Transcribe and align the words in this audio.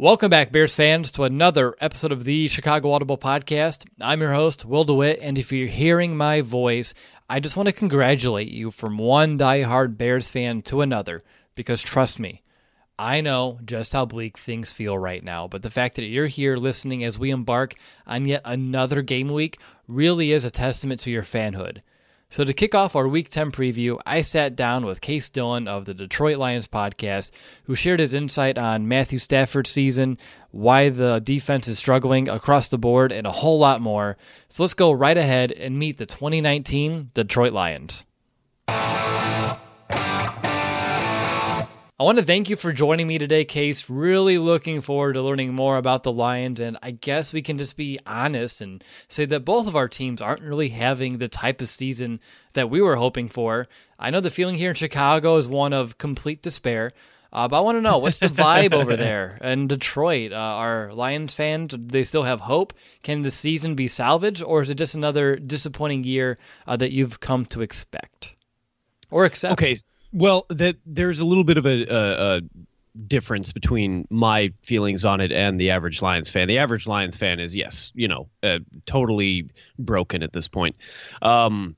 Welcome 0.00 0.30
back, 0.30 0.50
Bears 0.50 0.74
fans, 0.74 1.10
to 1.10 1.24
another 1.24 1.76
episode 1.78 2.10
of 2.10 2.24
the 2.24 2.48
Chicago 2.48 2.92
Audible 2.92 3.18
Podcast. 3.18 3.84
I'm 4.00 4.22
your 4.22 4.32
host, 4.32 4.64
Will 4.64 4.84
DeWitt, 4.84 5.18
and 5.20 5.36
if 5.36 5.52
you're 5.52 5.68
hearing 5.68 6.16
my 6.16 6.40
voice, 6.40 6.94
I 7.28 7.38
just 7.38 7.54
want 7.54 7.66
to 7.66 7.72
congratulate 7.74 8.48
you 8.48 8.70
from 8.70 8.96
one 8.96 9.36
diehard 9.36 9.98
Bears 9.98 10.30
fan 10.30 10.62
to 10.62 10.80
another, 10.80 11.22
because 11.54 11.82
trust 11.82 12.18
me, 12.18 12.40
I 12.98 13.20
know 13.20 13.58
just 13.62 13.92
how 13.92 14.06
bleak 14.06 14.38
things 14.38 14.72
feel 14.72 14.96
right 14.96 15.22
now, 15.22 15.46
but 15.46 15.62
the 15.62 15.68
fact 15.68 15.96
that 15.96 16.04
you're 16.04 16.28
here 16.28 16.56
listening 16.56 17.04
as 17.04 17.18
we 17.18 17.28
embark 17.28 17.74
on 18.06 18.24
yet 18.24 18.40
another 18.46 19.02
game 19.02 19.28
week 19.28 19.58
really 19.86 20.32
is 20.32 20.46
a 20.46 20.50
testament 20.50 21.00
to 21.00 21.10
your 21.10 21.24
fanhood. 21.24 21.82
So, 22.32 22.44
to 22.44 22.52
kick 22.52 22.76
off 22.76 22.94
our 22.94 23.08
Week 23.08 23.28
10 23.28 23.50
preview, 23.50 23.98
I 24.06 24.22
sat 24.22 24.54
down 24.54 24.86
with 24.86 25.00
Case 25.00 25.28
Dillion 25.28 25.66
of 25.66 25.84
the 25.84 25.94
Detroit 25.94 26.38
Lions 26.38 26.68
podcast, 26.68 27.32
who 27.64 27.74
shared 27.74 27.98
his 27.98 28.14
insight 28.14 28.56
on 28.56 28.86
Matthew 28.86 29.18
Stafford's 29.18 29.70
season, 29.70 30.16
why 30.52 30.90
the 30.90 31.18
defense 31.18 31.66
is 31.66 31.80
struggling 31.80 32.28
across 32.28 32.68
the 32.68 32.78
board, 32.78 33.10
and 33.10 33.26
a 33.26 33.32
whole 33.32 33.58
lot 33.58 33.80
more. 33.80 34.16
So, 34.48 34.62
let's 34.62 34.74
go 34.74 34.92
right 34.92 35.18
ahead 35.18 35.50
and 35.50 35.76
meet 35.76 35.98
the 35.98 36.06
2019 36.06 37.10
Detroit 37.14 37.52
Lions. 37.52 38.04
I 42.00 42.02
want 42.02 42.16
to 42.16 42.24
thank 42.24 42.48
you 42.48 42.56
for 42.56 42.72
joining 42.72 43.08
me 43.08 43.18
today, 43.18 43.44
Case. 43.44 43.90
Really 43.90 44.38
looking 44.38 44.80
forward 44.80 45.12
to 45.12 45.22
learning 45.22 45.52
more 45.52 45.76
about 45.76 46.02
the 46.02 46.10
Lions. 46.10 46.58
And 46.58 46.78
I 46.82 46.92
guess 46.92 47.34
we 47.34 47.42
can 47.42 47.58
just 47.58 47.76
be 47.76 47.98
honest 48.06 48.62
and 48.62 48.82
say 49.06 49.26
that 49.26 49.44
both 49.44 49.66
of 49.66 49.76
our 49.76 49.86
teams 49.86 50.22
aren't 50.22 50.40
really 50.40 50.70
having 50.70 51.18
the 51.18 51.28
type 51.28 51.60
of 51.60 51.68
season 51.68 52.18
that 52.54 52.70
we 52.70 52.80
were 52.80 52.96
hoping 52.96 53.28
for. 53.28 53.68
I 53.98 54.08
know 54.08 54.22
the 54.22 54.30
feeling 54.30 54.54
here 54.54 54.70
in 54.70 54.76
Chicago 54.76 55.36
is 55.36 55.46
one 55.46 55.74
of 55.74 55.98
complete 55.98 56.40
despair. 56.40 56.94
Uh, 57.34 57.48
but 57.48 57.58
I 57.58 57.60
want 57.60 57.76
to 57.76 57.82
know 57.82 57.98
what's 57.98 58.18
the 58.18 58.28
vibe 58.28 58.72
over 58.72 58.96
there 58.96 59.36
in 59.42 59.68
Detroit? 59.68 60.32
Uh, 60.32 60.36
are 60.36 60.94
Lions 60.94 61.34
fans, 61.34 61.74
they 61.78 62.04
still 62.04 62.22
have 62.22 62.40
hope? 62.40 62.72
Can 63.02 63.20
the 63.20 63.30
season 63.30 63.74
be 63.74 63.88
salvaged, 63.88 64.42
or 64.42 64.62
is 64.62 64.70
it 64.70 64.76
just 64.76 64.94
another 64.94 65.36
disappointing 65.36 66.04
year 66.04 66.38
uh, 66.66 66.78
that 66.78 66.92
you've 66.92 67.20
come 67.20 67.44
to 67.44 67.60
expect 67.60 68.36
or 69.10 69.26
accept? 69.26 69.52
Okay, 69.52 69.76
well, 70.12 70.46
that 70.50 70.76
there's 70.86 71.20
a 71.20 71.24
little 71.24 71.44
bit 71.44 71.58
of 71.58 71.66
a, 71.66 71.84
a, 71.84 72.36
a, 72.36 72.40
difference 73.06 73.52
between 73.52 74.06
my 74.10 74.52
feelings 74.62 75.04
on 75.04 75.20
it 75.20 75.30
and 75.30 75.60
the 75.60 75.70
average 75.70 76.02
Lions 76.02 76.28
fan. 76.28 76.48
The 76.48 76.58
average 76.58 76.88
Lions 76.88 77.16
fan 77.16 77.38
is 77.38 77.54
yes, 77.54 77.92
you 77.94 78.08
know, 78.08 78.28
uh, 78.42 78.58
totally 78.84 79.50
broken 79.78 80.24
at 80.24 80.32
this 80.32 80.48
point. 80.48 80.76
Um, 81.22 81.76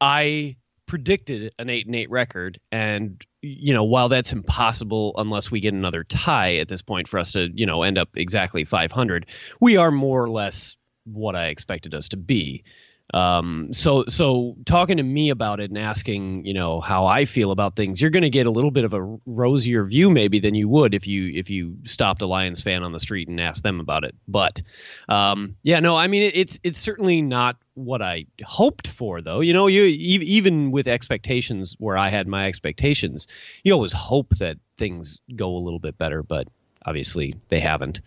I 0.00 0.56
predicted 0.86 1.52
an 1.58 1.68
eight 1.68 1.86
and 1.86 1.94
eight 1.94 2.10
record, 2.10 2.60
and 2.72 3.24
you 3.42 3.74
know, 3.74 3.84
while 3.84 4.08
that's 4.08 4.32
impossible 4.32 5.14
unless 5.16 5.50
we 5.50 5.60
get 5.60 5.74
another 5.74 6.02
tie 6.02 6.56
at 6.56 6.68
this 6.68 6.82
point 6.82 7.08
for 7.08 7.18
us 7.18 7.32
to 7.32 7.48
you 7.52 7.66
know 7.66 7.82
end 7.82 7.98
up 7.98 8.10
exactly 8.16 8.64
500, 8.64 9.26
we 9.60 9.76
are 9.76 9.90
more 9.90 10.22
or 10.22 10.30
less 10.30 10.76
what 11.04 11.36
I 11.36 11.46
expected 11.46 11.94
us 11.94 12.08
to 12.08 12.16
be. 12.16 12.64
Um, 13.14 13.72
so 13.72 14.04
so 14.08 14.56
talking 14.64 14.96
to 14.96 15.04
me 15.04 15.30
about 15.30 15.60
it 15.60 15.70
and 15.70 15.78
asking, 15.78 16.44
you 16.44 16.52
know, 16.52 16.80
how 16.80 17.06
I 17.06 17.26
feel 17.26 17.52
about 17.52 17.76
things, 17.76 18.00
you're 18.00 18.10
going 18.10 18.24
to 18.24 18.30
get 18.30 18.46
a 18.46 18.50
little 18.50 18.72
bit 18.72 18.84
of 18.84 18.92
a 18.92 19.18
rosier 19.24 19.84
view 19.84 20.10
maybe 20.10 20.40
than 20.40 20.56
you 20.56 20.68
would 20.68 20.94
if 20.94 21.06
you 21.06 21.30
if 21.32 21.48
you 21.48 21.76
stopped 21.84 22.22
a 22.22 22.26
Lions 22.26 22.60
fan 22.60 22.82
on 22.82 22.90
the 22.90 22.98
street 22.98 23.28
and 23.28 23.40
asked 23.40 23.62
them 23.62 23.78
about 23.78 24.02
it. 24.02 24.16
But 24.26 24.60
um, 25.08 25.54
yeah, 25.62 25.78
no, 25.78 25.96
I 25.96 26.08
mean 26.08 26.24
it, 26.24 26.36
it's 26.36 26.58
it's 26.64 26.78
certainly 26.78 27.22
not 27.22 27.56
what 27.74 28.02
I 28.02 28.26
hoped 28.44 28.88
for 28.88 29.22
though. 29.22 29.40
You 29.40 29.52
know, 29.52 29.68
you 29.68 29.84
even 29.84 30.72
with 30.72 30.88
expectations 30.88 31.76
where 31.78 31.96
I 31.96 32.08
had 32.08 32.26
my 32.26 32.46
expectations, 32.46 33.28
you 33.62 33.72
always 33.72 33.92
hope 33.92 34.30
that 34.38 34.58
things 34.76 35.20
go 35.36 35.56
a 35.56 35.58
little 35.58 35.78
bit 35.78 35.96
better, 35.98 36.24
but 36.24 36.48
obviously 36.84 37.36
they 37.48 37.60
haven't. 37.60 38.00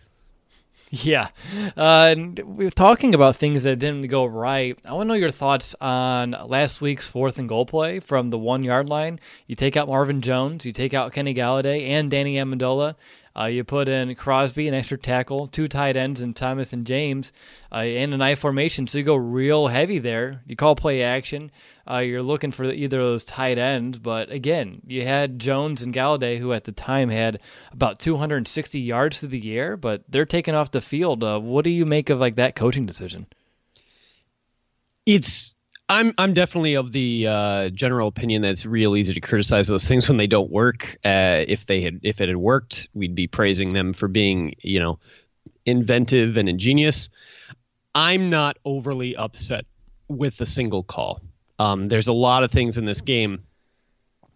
Yeah. 1.04 1.28
Uh, 1.76 2.14
we're 2.44 2.70
talking 2.70 3.14
about 3.14 3.36
things 3.36 3.64
that 3.64 3.78
didn't 3.78 4.08
go 4.08 4.24
right. 4.24 4.78
I 4.86 4.92
want 4.94 5.06
to 5.06 5.08
know 5.08 5.20
your 5.20 5.30
thoughts 5.30 5.74
on 5.80 6.30
last 6.46 6.80
week's 6.80 7.06
fourth 7.06 7.38
and 7.38 7.46
goal 7.48 7.66
play 7.66 8.00
from 8.00 8.30
the 8.30 8.38
one 8.38 8.62
yard 8.64 8.88
line. 8.88 9.20
You 9.46 9.54
take 9.54 9.76
out 9.76 9.88
Marvin 9.88 10.22
Jones, 10.22 10.64
you 10.64 10.72
take 10.72 10.94
out 10.94 11.12
Kenny 11.12 11.34
Golladay 11.34 11.88
and 11.88 12.10
Danny 12.10 12.36
Amendola. 12.36 12.94
Uh, 13.38 13.44
you 13.44 13.62
put 13.62 13.88
in 13.88 14.14
Crosby, 14.14 14.66
an 14.66 14.74
extra 14.74 14.98
tackle, 14.98 15.46
two 15.46 15.68
tight 15.68 15.96
ends, 15.96 16.20
and 16.20 16.34
Thomas 16.34 16.72
and 16.72 16.86
James, 16.86 17.32
uh, 17.70 17.76
and 17.76 18.12
an 18.12 18.20
I 18.20 18.34
formation. 18.34 18.86
So 18.86 18.98
you 18.98 19.04
go 19.04 19.14
real 19.14 19.68
heavy 19.68 19.98
there. 19.98 20.42
You 20.46 20.56
call 20.56 20.74
play 20.74 21.02
action. 21.02 21.52
Uh, 21.88 21.98
you're 21.98 22.22
looking 22.22 22.50
for 22.50 22.64
either 22.64 23.00
of 23.00 23.06
those 23.06 23.24
tight 23.24 23.58
ends, 23.58 23.98
but 23.98 24.30
again, 24.30 24.82
you 24.86 25.04
had 25.04 25.38
Jones 25.38 25.82
and 25.82 25.94
Golladay, 25.94 26.38
who 26.38 26.52
at 26.52 26.64
the 26.64 26.72
time 26.72 27.10
had 27.10 27.40
about 27.72 28.00
260 28.00 28.80
yards 28.80 29.20
through 29.20 29.28
the 29.28 29.56
air, 29.56 29.76
but 29.76 30.02
they're 30.08 30.26
taken 30.26 30.54
off 30.54 30.70
the 30.70 30.80
field. 30.80 31.22
Uh, 31.22 31.38
what 31.38 31.64
do 31.64 31.70
you 31.70 31.86
make 31.86 32.10
of 32.10 32.18
like 32.18 32.36
that 32.36 32.56
coaching 32.56 32.86
decision? 32.86 33.26
It's 35.06 35.54
I'm 35.88 36.12
I'm 36.18 36.34
definitely 36.34 36.74
of 36.74 36.92
the 36.92 37.26
uh, 37.26 37.68
general 37.70 38.08
opinion 38.08 38.42
that 38.42 38.50
it's 38.50 38.66
real 38.66 38.94
easy 38.96 39.14
to 39.14 39.20
criticize 39.20 39.68
those 39.68 39.88
things 39.88 40.08
when 40.08 40.18
they 40.18 40.26
don't 40.26 40.50
work. 40.50 40.98
Uh, 41.04 41.44
if 41.48 41.66
they 41.66 41.80
had 41.80 42.00
if 42.02 42.20
it 42.20 42.28
had 42.28 42.36
worked, 42.36 42.88
we'd 42.94 43.14
be 43.14 43.26
praising 43.26 43.72
them 43.72 43.94
for 43.94 44.08
being 44.08 44.54
you 44.60 44.80
know 44.80 44.98
inventive 45.64 46.36
and 46.36 46.48
ingenious. 46.48 47.08
I'm 47.94 48.28
not 48.28 48.58
overly 48.64 49.16
upset 49.16 49.64
with 50.08 50.36
the 50.36 50.46
single 50.46 50.82
call. 50.82 51.20
Um, 51.58 51.88
there's 51.88 52.08
a 52.08 52.12
lot 52.12 52.44
of 52.44 52.50
things 52.50 52.78
in 52.78 52.84
this 52.84 53.00
game 53.00 53.42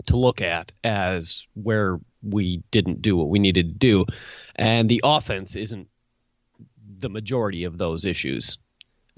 to 0.07 0.17
look 0.17 0.41
at 0.41 0.73
as 0.83 1.47
where 1.55 2.01
we 2.23 2.63
didn't 2.71 3.03
do 3.03 3.17
what 3.17 3.29
we 3.29 3.39
needed 3.39 3.69
to 3.69 3.79
do, 3.79 4.07
and 4.57 4.89
the 4.89 5.03
offense 5.05 5.55
isn't 5.55 5.89
the 6.99 7.11
majority 7.11 7.65
of 7.65 7.77
those 7.77 8.07
issues. 8.07 8.59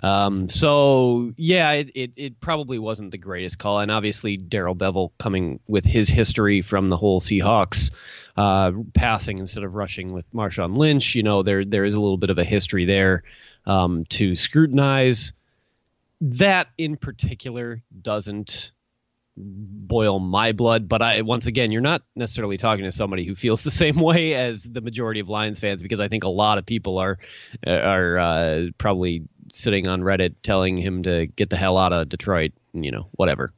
Um, 0.03 0.49
so 0.49 1.33
yeah, 1.37 1.73
it, 1.73 1.91
it, 1.95 2.13
it, 2.17 2.41
probably 2.41 2.79
wasn't 2.79 3.13
the 3.13 3.19
greatest 3.19 3.59
call, 3.59 3.79
and 3.79 3.91
obviously 3.91 4.37
Darrell 4.37 4.75
Bevell 4.75 5.13
coming 5.19 5.61
with 5.69 5.85
his 5.85 6.09
history 6.09 6.63
from 6.63 6.89
the 6.89 6.97
whole 6.97 7.21
Seahawks 7.21 7.91
uh, 8.37 8.73
passing 8.93 9.39
instead 9.39 9.63
of 9.63 9.75
rushing 9.75 10.13
with 10.13 10.31
Marshawn 10.33 10.77
Lynch. 10.77 11.15
You 11.15 11.23
know, 11.23 11.43
there 11.43 11.65
there 11.65 11.85
is 11.85 11.95
a 11.95 12.01
little 12.01 12.17
bit 12.17 12.31
of 12.31 12.39
a 12.39 12.45
history 12.45 12.85
there 12.85 13.23
um, 13.67 14.05
to 14.11 14.35
scrutinize. 14.35 15.33
That 16.21 16.69
in 16.77 16.97
particular 16.97 17.83
doesn't 18.03 18.73
boil 19.37 20.21
my 20.21 20.53
blood, 20.53 20.89
but 20.89 21.03
I 21.03 21.23
once 21.23 21.47
again, 21.47 21.73
you're 21.73 21.81
not 21.81 22.03
necessarily 22.15 22.57
talking 22.57 22.85
to 22.85 22.93
somebody 22.93 23.25
who 23.25 23.35
feels 23.35 23.65
the 23.65 23.71
same 23.83 23.97
way 23.97 24.35
as 24.35 24.65
the 24.65 24.81
majority 24.81 25.21
of 25.21 25.29
Lions 25.29 25.59
fans 25.59 25.83
because 25.83 26.01
I 26.01 26.09
think 26.09 26.25
a 26.25 26.29
lot 26.29 26.59
of 26.59 26.67
people 26.67 26.99
are 26.99 27.19
are 27.67 28.19
uh, 28.19 28.67
probably 28.79 29.25
sitting 29.55 29.87
on 29.87 30.01
Reddit 30.01 30.35
telling 30.43 30.77
him 30.77 31.05
to 31.05 31.27
get 31.27 31.51
the 31.51 31.57
hell 31.57 31.79
out 31.79 31.93
of 31.93 32.09
Detroit, 32.09 32.53
you 32.73 32.91
know, 32.91 33.09
whatever. 33.13 33.53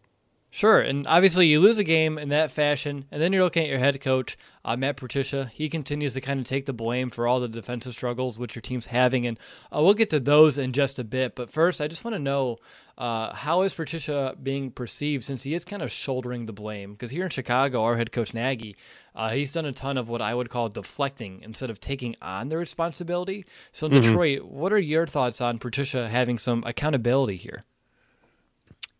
Sure, 0.56 0.80
and 0.80 1.06
obviously 1.06 1.46
you 1.46 1.60
lose 1.60 1.76
a 1.76 1.84
game 1.84 2.16
in 2.16 2.30
that 2.30 2.50
fashion, 2.50 3.04
and 3.10 3.20
then 3.20 3.30
you're 3.30 3.44
looking 3.44 3.64
at 3.64 3.68
your 3.68 3.78
head 3.78 4.00
coach, 4.00 4.38
uh, 4.64 4.74
Matt 4.74 4.96
Patricia. 4.96 5.50
He 5.52 5.68
continues 5.68 6.14
to 6.14 6.22
kind 6.22 6.40
of 6.40 6.46
take 6.46 6.64
the 6.64 6.72
blame 6.72 7.10
for 7.10 7.28
all 7.28 7.40
the 7.40 7.46
defensive 7.46 7.92
struggles 7.92 8.38
which 8.38 8.54
your 8.54 8.62
team's 8.62 8.86
having, 8.86 9.26
and 9.26 9.38
uh, 9.70 9.82
we'll 9.82 9.92
get 9.92 10.08
to 10.08 10.18
those 10.18 10.56
in 10.56 10.72
just 10.72 10.98
a 10.98 11.04
bit. 11.04 11.34
But 11.34 11.52
first, 11.52 11.82
I 11.82 11.88
just 11.88 12.04
want 12.04 12.14
to 12.14 12.18
know 12.18 12.56
uh, 12.96 13.34
how 13.34 13.64
is 13.64 13.74
Patricia 13.74 14.34
being 14.42 14.70
perceived 14.70 15.24
since 15.24 15.42
he 15.42 15.52
is 15.52 15.66
kind 15.66 15.82
of 15.82 15.92
shouldering 15.92 16.46
the 16.46 16.54
blame? 16.54 16.92
Because 16.92 17.10
here 17.10 17.24
in 17.24 17.30
Chicago, 17.30 17.82
our 17.82 17.98
head 17.98 18.10
coach 18.10 18.32
Nagy, 18.32 18.76
uh, 19.14 19.32
he's 19.32 19.52
done 19.52 19.66
a 19.66 19.72
ton 19.72 19.98
of 19.98 20.08
what 20.08 20.22
I 20.22 20.34
would 20.34 20.48
call 20.48 20.70
deflecting 20.70 21.42
instead 21.42 21.68
of 21.68 21.80
taking 21.80 22.16
on 22.22 22.48
the 22.48 22.56
responsibility. 22.56 23.44
So 23.72 23.88
in 23.88 23.92
mm-hmm. 23.92 24.00
Detroit, 24.00 24.44
what 24.44 24.72
are 24.72 24.78
your 24.78 25.06
thoughts 25.06 25.42
on 25.42 25.58
Patricia 25.58 26.08
having 26.08 26.38
some 26.38 26.64
accountability 26.64 27.36
here? 27.36 27.64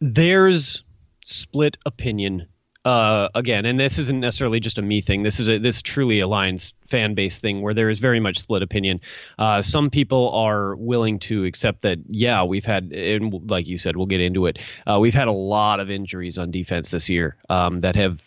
There's 0.03 0.83
split 1.27 1.77
opinion 1.85 2.47
uh, 2.87 3.29
again, 3.35 3.67
and 3.67 3.81
this 3.81 3.99
isn't 3.99 4.21
necessarily 4.21 4.61
just 4.61 4.79
a 4.79 4.83
me 4.83 5.01
thing. 5.01 5.25
This 5.25 5.41
is 5.41 5.49
a 5.49 5.59
this 5.59 5.83
truly 5.83 6.21
a 6.21 6.29
Lions 6.29 6.73
fan 6.87 7.15
base 7.15 7.41
thing 7.41 7.61
where 7.61 7.75
there 7.75 7.91
is 7.91 7.99
very 7.99 8.21
much 8.21 8.39
split 8.39 8.63
opinion. 8.63 9.01
Uh, 9.37 9.61
some 9.61 9.91
people 9.91 10.31
are 10.31 10.77
willing 10.77 11.19
to 11.19 11.45
accept 11.45 11.83
that, 11.83 11.99
yeah, 12.09 12.45
we've 12.45 12.65
had, 12.65 12.93
and 12.93 13.51
like 13.51 13.67
you 13.67 13.77
said, 13.77 13.97
we'll 13.97 14.07
get 14.07 14.21
into 14.21 14.47
it. 14.47 14.61
Uh, 14.87 15.01
we've 15.01 15.15
had 15.15 15.27
a 15.27 15.33
lot 15.33 15.81
of 15.81 15.91
injuries 15.91 16.39
on 16.39 16.53
defense 16.53 16.93
this 16.93 17.09
year 17.09 17.37
um, 17.49 17.81
that 17.81 17.97
have 17.97 18.23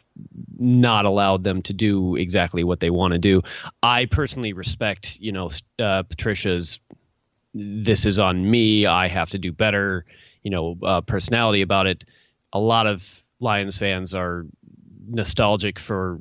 not 0.57 1.05
allowed 1.05 1.45
them 1.45 1.61
to 1.61 1.71
do 1.71 2.17
exactly 2.17 2.65
what 2.65 2.81
they 2.81 2.89
want 2.89 3.13
to 3.13 3.17
do. 3.17 3.41
I 3.81 4.07
personally 4.07 4.51
respect, 4.51 5.19
you 5.21 5.31
know, 5.31 5.51
uh, 5.79 6.03
Patricia's. 6.03 6.81
This 7.53 8.05
is 8.05 8.19
on 8.19 8.51
me. 8.51 8.85
I 8.85 9.07
have 9.07 9.29
to 9.29 9.37
do 9.37 9.53
better. 9.53 10.05
You 10.43 10.51
know, 10.51 10.77
uh, 10.83 11.01
personality 11.01 11.61
about 11.61 11.87
it 11.87 12.03
a 12.53 12.59
lot 12.59 12.87
of 12.87 13.23
Lions 13.39 13.77
fans 13.77 14.13
are 14.13 14.45
nostalgic 15.07 15.79
for 15.79 16.19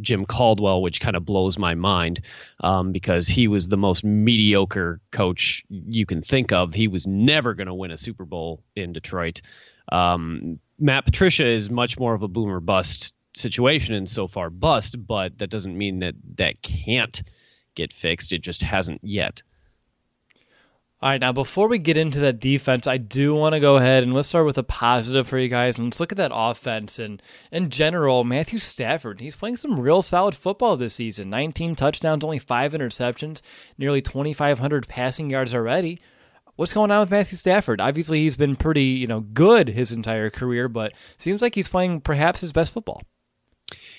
Jim 0.00 0.24
Caldwell, 0.26 0.82
which 0.82 1.00
kind 1.00 1.16
of 1.16 1.24
blows 1.24 1.58
my 1.58 1.74
mind 1.74 2.20
um, 2.60 2.92
because 2.92 3.28
he 3.28 3.48
was 3.48 3.68
the 3.68 3.76
most 3.76 4.04
mediocre 4.04 5.00
coach 5.10 5.64
you 5.68 6.04
can 6.06 6.22
think 6.22 6.52
of. 6.52 6.74
He 6.74 6.88
was 6.88 7.06
never 7.06 7.54
going 7.54 7.68
to 7.68 7.74
win 7.74 7.90
a 7.90 7.98
Super 7.98 8.24
Bowl 8.24 8.62
in 8.76 8.92
Detroit. 8.92 9.40
Um, 9.90 10.58
Matt 10.78 11.06
Patricia 11.06 11.46
is 11.46 11.70
much 11.70 11.98
more 11.98 12.14
of 12.14 12.22
a 12.22 12.28
boomer 12.28 12.60
bust 12.60 13.14
situation 13.34 13.94
and 13.94 14.08
so 14.08 14.28
far 14.28 14.50
bust, 14.50 14.96
but 15.06 15.38
that 15.38 15.50
doesn't 15.50 15.76
mean 15.76 16.00
that 16.00 16.14
that 16.36 16.62
can't 16.62 17.22
get 17.74 17.92
fixed. 17.92 18.32
It 18.32 18.42
just 18.42 18.62
hasn't 18.62 19.00
yet. 19.02 19.42
All 21.02 21.10
right, 21.10 21.20
now 21.20 21.32
before 21.32 21.68
we 21.68 21.78
get 21.78 21.98
into 21.98 22.20
that 22.20 22.40
defense, 22.40 22.86
I 22.86 22.96
do 22.96 23.34
want 23.34 23.52
to 23.52 23.60
go 23.60 23.76
ahead 23.76 24.02
and 24.02 24.14
let's 24.14 24.28
start 24.28 24.46
with 24.46 24.56
a 24.56 24.62
positive 24.62 25.28
for 25.28 25.38
you 25.38 25.48
guys. 25.48 25.76
And 25.76 25.88
let's 25.88 26.00
look 26.00 26.12
at 26.12 26.18
that 26.18 26.30
offense. 26.32 26.98
And 26.98 27.22
in 27.52 27.68
general, 27.68 28.24
Matthew 28.24 28.58
Stafford, 28.58 29.20
he's 29.20 29.36
playing 29.36 29.56
some 29.56 29.78
real 29.78 30.00
solid 30.00 30.34
football 30.34 30.76
this 30.76 30.94
season 30.94 31.28
19 31.28 31.74
touchdowns, 31.74 32.24
only 32.24 32.38
five 32.38 32.72
interceptions, 32.72 33.42
nearly 33.76 34.00
2,500 34.00 34.88
passing 34.88 35.28
yards 35.28 35.54
already. 35.54 36.00
What's 36.56 36.72
going 36.72 36.90
on 36.90 37.00
with 37.00 37.10
Matthew 37.10 37.36
Stafford? 37.36 37.80
Obviously, 37.80 38.20
he's 38.20 38.36
been 38.36 38.54
pretty, 38.54 38.84
you 38.84 39.08
know, 39.08 39.20
good 39.20 39.68
his 39.68 39.90
entire 39.90 40.30
career, 40.30 40.68
but 40.68 40.94
seems 41.18 41.42
like 41.42 41.54
he's 41.54 41.68
playing 41.68 42.00
perhaps 42.00 42.40
his 42.40 42.52
best 42.52 42.72
football. 42.72 43.02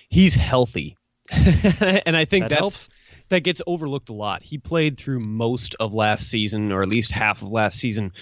He's 0.10 0.36
healthy. 0.36 0.96
and 1.32 2.16
I 2.16 2.26
think 2.26 2.46
that 2.46 2.50
that's 2.50 2.60
helps 2.60 2.90
that 3.30 3.42
gets 3.42 3.62
overlooked 3.66 4.10
a 4.10 4.14
lot. 4.14 4.44
He 4.44 4.58
played 4.58 4.98
through 4.98 5.20
most 5.20 5.76
of 5.80 5.94
last 5.94 6.30
season, 6.30 6.72
or 6.72 6.84
at 6.84 6.90
least 6.90 7.12
half 7.12 7.42
of 7.42 7.50
last 7.50 7.80
season, 7.80 8.14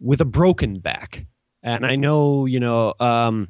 with 0.00 0.20
a 0.20 0.24
broken 0.24 0.78
back. 0.78 1.26
And 1.62 1.84
I 1.84 1.96
know, 1.96 2.46
you 2.46 2.60
know, 2.60 2.94
um, 3.00 3.48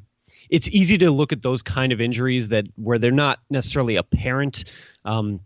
it's 0.49 0.67
easy 0.69 0.97
to 0.99 1.11
look 1.11 1.31
at 1.31 1.41
those 1.41 1.61
kind 1.61 1.91
of 1.91 2.01
injuries 2.01 2.49
that 2.49 2.65
where 2.75 2.97
they're 2.97 3.11
not 3.11 3.39
necessarily 3.49 3.95
apparent. 3.95 4.65
Um, 5.05 5.41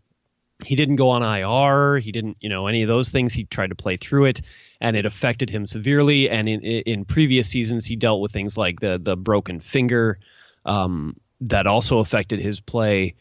he 0.64 0.76
didn't 0.76 0.96
go 0.96 1.10
on 1.10 1.24
IR. 1.24 2.00
He 2.00 2.12
didn't, 2.12 2.38
you 2.40 2.50
know, 2.50 2.68
any 2.68 2.84
of 2.84 2.88
those 2.88 3.10
things. 3.10 3.34
He 3.34 3.44
tried 3.44 3.70
to 3.70 3.76
play 3.76 3.98
through 3.98 4.26
it, 4.26 4.42
and 4.80 4.96
it 4.96 5.06
affected 5.06 5.50
him 5.50 5.68
severely. 5.68 6.30
And 6.30 6.48
in 6.48 6.62
in 6.62 7.06
previous 7.06 7.50
seasons, 7.50 7.86
he 7.86 7.96
dealt 7.96 8.22
with 8.22 8.32
things 8.32 8.58
like 8.58 8.80
the 8.80 9.00
the 9.02 9.18
broken 9.18 9.60
finger 9.60 10.20
um, 10.66 11.18
that 11.42 11.68
also 11.68 12.00
affected 12.00 12.40
his 12.40 12.62
play 12.62 13.16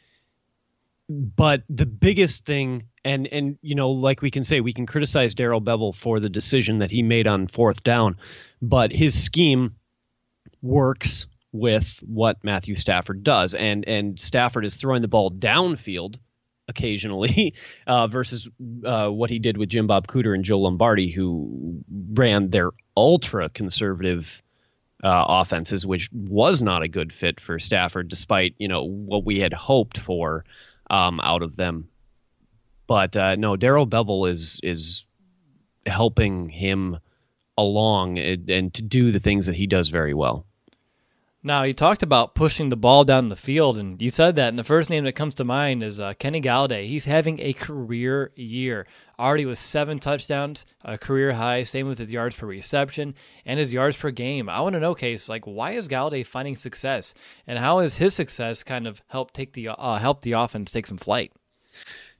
but 1.12 1.62
the 1.68 1.86
biggest 1.86 2.44
thing 2.44 2.84
and 3.04 3.28
and 3.32 3.58
you 3.62 3.74
know 3.74 3.90
like 3.90 4.22
we 4.22 4.30
can 4.30 4.44
say 4.44 4.60
we 4.60 4.72
can 4.72 4.86
criticize 4.86 5.34
Darrell 5.34 5.60
Bevell 5.60 5.94
for 5.94 6.20
the 6.20 6.28
decision 6.28 6.78
that 6.78 6.90
he 6.90 7.02
made 7.02 7.26
on 7.26 7.46
fourth 7.46 7.82
down 7.82 8.16
but 8.60 8.92
his 8.92 9.20
scheme 9.20 9.74
works 10.62 11.26
with 11.52 11.98
what 12.06 12.42
Matthew 12.42 12.74
Stafford 12.74 13.22
does. 13.22 13.54
And 13.54 13.86
and 13.86 14.18
Stafford 14.18 14.64
is 14.64 14.76
throwing 14.76 15.02
the 15.02 15.08
ball 15.08 15.30
downfield 15.30 16.16
occasionally 16.68 17.54
uh, 17.86 18.06
versus 18.06 18.48
uh, 18.84 19.08
what 19.08 19.30
he 19.30 19.38
did 19.38 19.56
with 19.56 19.68
Jim 19.68 19.86
Bob 19.86 20.06
Cooter 20.06 20.34
and 20.34 20.44
Joe 20.44 20.60
Lombardi 20.60 21.10
who 21.10 21.84
ran 22.12 22.50
their 22.50 22.70
ultra 22.96 23.48
conservative 23.48 24.42
uh, 25.02 25.24
offenses 25.28 25.84
which 25.84 26.08
was 26.12 26.62
not 26.62 26.82
a 26.82 26.88
good 26.88 27.12
fit 27.12 27.40
for 27.40 27.58
Stafford 27.58 28.08
despite 28.08 28.54
you 28.58 28.68
know 28.68 28.84
what 28.84 29.24
we 29.24 29.40
had 29.40 29.52
hoped 29.52 29.98
for 29.98 30.44
um, 30.92 31.18
out 31.20 31.42
of 31.42 31.56
them. 31.56 31.88
But 32.86 33.16
uh, 33.16 33.36
no, 33.36 33.56
Darrell 33.56 33.86
Bevell 33.86 34.30
is 34.30 34.60
is 34.62 35.06
helping 35.86 36.48
him 36.48 36.98
along 37.58 38.18
and, 38.18 38.48
and 38.48 38.74
to 38.74 38.82
do 38.82 39.10
the 39.10 39.18
things 39.18 39.46
that 39.46 39.56
he 39.56 39.66
does 39.66 39.88
very 39.88 40.14
well. 40.14 40.46
Now, 41.44 41.64
you 41.64 41.74
talked 41.74 42.04
about 42.04 42.36
pushing 42.36 42.68
the 42.68 42.76
ball 42.76 43.02
down 43.02 43.28
the 43.28 43.34
field, 43.34 43.76
and 43.76 44.00
you 44.00 44.10
said 44.10 44.36
that, 44.36 44.50
and 44.50 44.58
the 44.58 44.62
first 44.62 44.88
name 44.88 45.02
that 45.02 45.14
comes 45.14 45.34
to 45.34 45.44
mind 45.44 45.82
is 45.82 45.98
uh, 45.98 46.14
Kenny 46.16 46.40
Golladay. 46.40 46.86
He's 46.86 47.04
having 47.04 47.40
a 47.40 47.52
career 47.52 48.30
year. 48.36 48.86
Already 49.18 49.44
with 49.44 49.58
seven 49.58 49.98
touchdowns, 49.98 50.64
a 50.84 50.96
career 50.96 51.32
high. 51.32 51.64
Same 51.64 51.88
with 51.88 51.98
his 51.98 52.12
yards 52.12 52.36
per 52.36 52.46
reception 52.46 53.16
and 53.44 53.58
his 53.58 53.72
yards 53.72 53.96
per 53.96 54.12
game. 54.12 54.48
I 54.48 54.60
want 54.60 54.74
to 54.74 54.80
know, 54.80 54.94
Case, 54.94 55.28
like, 55.28 55.44
why 55.44 55.72
is 55.72 55.88
Golladay 55.88 56.24
finding 56.24 56.54
success, 56.54 57.12
and 57.44 57.58
how 57.58 57.80
has 57.80 57.96
his 57.96 58.14
success 58.14 58.62
kind 58.62 58.86
of 58.86 59.02
helped 59.08 59.34
take 59.34 59.52
the 59.54 59.70
uh, 59.70 59.98
help 59.98 60.22
the 60.22 60.32
offense 60.32 60.70
take 60.70 60.86
some 60.86 60.98
flight? 60.98 61.32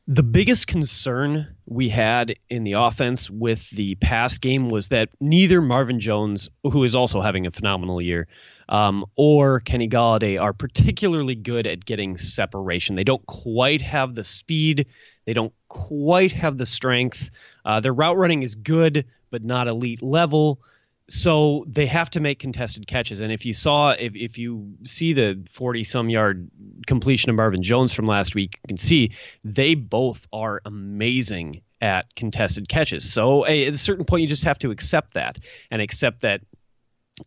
The 0.09 0.25
biggest 0.25 0.67
concern 0.67 1.47
we 1.67 1.89
had 1.89 2.35
in 2.51 2.65
the 2.65 2.73
offense 2.73 3.31
with 3.31 3.71
the 3.71 3.95
pass 3.97 4.37
game 4.39 4.69
was 4.69 4.89
that 4.89 5.11
neither 5.21 5.63
Marvin 5.63 6.01
Jones, 6.01 6.51
who 6.65 6.83
is 6.83 6.97
also 6.97 7.21
having 7.21 7.47
a 7.47 7.53
phenomenal 7.53 8.03
year, 8.03 8.27
um, 8.69 9.05
or 9.17 9.61
Kenny 9.61 9.89
Golladay 9.89 10.41
are 10.41 10.53
particularly 10.53 11.35
good 11.35 11.67
at 11.67 11.85
getting 11.85 12.17
separation. 12.17 12.95
They 12.95 13.05
don't 13.05 13.25
quite 13.27 13.83
have 13.83 14.15
the 14.15 14.25
speed, 14.25 14.87
they 15.25 15.35
don't 15.35 15.53
quite 15.69 16.33
have 16.33 16.59
the 16.59 16.67
strength. 16.67 17.31
Uh, 17.65 17.81
their 17.81 17.95
route 17.95 18.17
running 18.17 18.43
is 18.43 18.55
good, 18.55 19.07
but 19.31 19.45
not 19.45 19.69
elite 19.69 20.03
level. 20.03 20.61
So 21.09 21.65
they 21.69 21.87
have 21.87 22.11
to 22.11 22.21
make 22.21 22.39
contested 22.39 22.87
catches. 22.87 23.21
And 23.21 23.33
if 23.33 23.45
you 23.45 23.53
saw, 23.53 23.91
if, 23.91 24.15
if 24.15 24.39
you 24.39 24.73
see 24.85 25.13
the 25.13 25.43
40 25.49 25.85
some 25.85 26.09
yard 26.09 26.51
completion 26.87 27.29
of 27.29 27.37
Marvin 27.37 27.63
Jones 27.63 27.93
from 27.93 28.07
last 28.07 28.35
week, 28.35 28.59
you 28.63 28.69
can 28.69 28.77
see 28.79 29.13
they 29.45 29.75
both 29.75 30.27
are 30.33 30.63
amazing 30.65 31.61
at 31.83 32.15
contested 32.15 32.69
catches. 32.69 33.13
So 33.13 33.45
at 33.45 33.51
a 33.51 33.77
certain 33.77 34.05
point, 34.05 34.23
you 34.23 34.29
just 34.29 34.45
have 34.45 34.59
to 34.61 34.71
accept 34.71 35.15
that 35.15 35.39
and 35.71 35.83
accept 35.83 36.23
that 36.23 36.41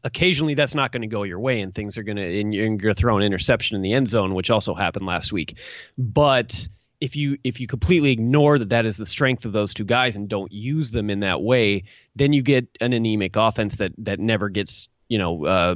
occasionally 0.03 0.53
that's 0.53 0.75
not 0.75 0.91
going 0.91 1.01
to 1.01 1.07
go 1.07 1.23
your 1.23 1.39
way 1.39 1.61
and 1.61 1.73
things 1.73 1.97
are 1.97 2.03
going 2.03 2.17
to 2.17 2.39
and 2.39 2.53
you're 2.53 2.67
going 2.67 2.79
to 2.79 2.93
throw 2.93 3.17
an 3.17 3.23
interception 3.23 3.75
in 3.75 3.81
the 3.81 3.93
end 3.93 4.09
zone 4.09 4.33
which 4.33 4.49
also 4.49 4.73
happened 4.73 5.05
last 5.05 5.31
week. 5.31 5.57
But 5.97 6.67
if 7.01 7.15
you 7.15 7.37
if 7.43 7.59
you 7.59 7.67
completely 7.67 8.11
ignore 8.11 8.57
that 8.57 8.69
that 8.69 8.85
is 8.85 8.97
the 8.97 9.05
strength 9.05 9.45
of 9.45 9.51
those 9.51 9.73
two 9.73 9.83
guys 9.83 10.15
and 10.15 10.29
don't 10.29 10.51
use 10.51 10.91
them 10.91 11.09
in 11.09 11.19
that 11.19 11.41
way 11.41 11.83
then 12.15 12.31
you 12.31 12.41
get 12.41 12.67
an 12.79 12.93
anemic 12.93 13.35
offense 13.35 13.75
that 13.77 13.91
that 13.97 14.19
never 14.19 14.49
gets 14.49 14.87
you 15.09 15.17
know 15.17 15.45
uh, 15.45 15.75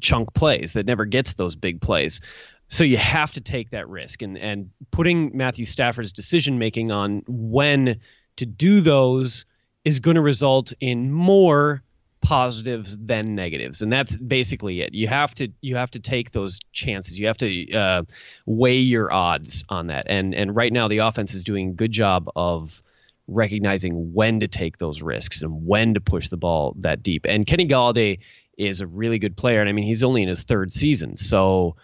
chunk 0.00 0.32
plays 0.34 0.72
that 0.72 0.86
never 0.86 1.04
gets 1.04 1.34
those 1.34 1.56
big 1.56 1.80
plays. 1.80 2.20
So 2.68 2.84
you 2.84 2.96
have 2.96 3.32
to 3.32 3.40
take 3.40 3.70
that 3.70 3.88
risk. 3.88 4.22
And 4.22 4.38
and 4.38 4.70
putting 4.90 5.36
Matthew 5.36 5.66
Stafford's 5.66 6.12
decision 6.12 6.58
making 6.58 6.90
on 6.90 7.22
when 7.26 8.00
to 8.36 8.46
do 8.46 8.80
those 8.80 9.44
is 9.84 10.00
going 10.00 10.14
to 10.14 10.22
result 10.22 10.72
in 10.80 11.12
more 11.12 11.82
positives 12.22 12.96
then 12.98 13.34
negatives. 13.34 13.82
And 13.82 13.92
that's 13.92 14.16
basically 14.16 14.80
it. 14.80 14.94
You 14.94 15.08
have 15.08 15.34
to 15.34 15.48
you 15.60 15.76
have 15.76 15.90
to 15.90 16.00
take 16.00 16.30
those 16.30 16.58
chances. 16.72 17.18
You 17.18 17.26
have 17.26 17.38
to 17.38 17.72
uh, 17.72 18.02
weigh 18.46 18.78
your 18.78 19.12
odds 19.12 19.64
on 19.68 19.88
that. 19.88 20.06
And 20.08 20.34
and 20.34 20.56
right 20.56 20.72
now 20.72 20.88
the 20.88 20.98
offense 20.98 21.34
is 21.34 21.44
doing 21.44 21.70
a 21.70 21.72
good 21.72 21.92
job 21.92 22.30
of 22.34 22.80
recognizing 23.28 24.12
when 24.14 24.40
to 24.40 24.48
take 24.48 24.78
those 24.78 25.02
risks 25.02 25.42
and 25.42 25.66
when 25.66 25.94
to 25.94 26.00
push 26.00 26.28
the 26.28 26.36
ball 26.36 26.74
that 26.78 27.02
deep. 27.02 27.26
And 27.28 27.46
Kenny 27.46 27.66
Golladay 27.66 28.20
is 28.56 28.80
a 28.80 28.86
really 28.86 29.18
good 29.18 29.36
player 29.36 29.60
and 29.60 29.68
I 29.68 29.72
mean 29.72 29.84
he's 29.84 30.02
only 30.02 30.22
in 30.22 30.28
his 30.28 30.44
third 30.44 30.72
season. 30.72 31.16
So 31.16 31.76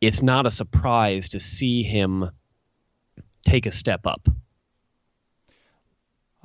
it's 0.00 0.22
not 0.22 0.46
a 0.46 0.50
surprise 0.50 1.30
to 1.30 1.40
see 1.40 1.82
him 1.82 2.30
take 3.42 3.66
a 3.66 3.72
step 3.72 4.06
up 4.06 4.28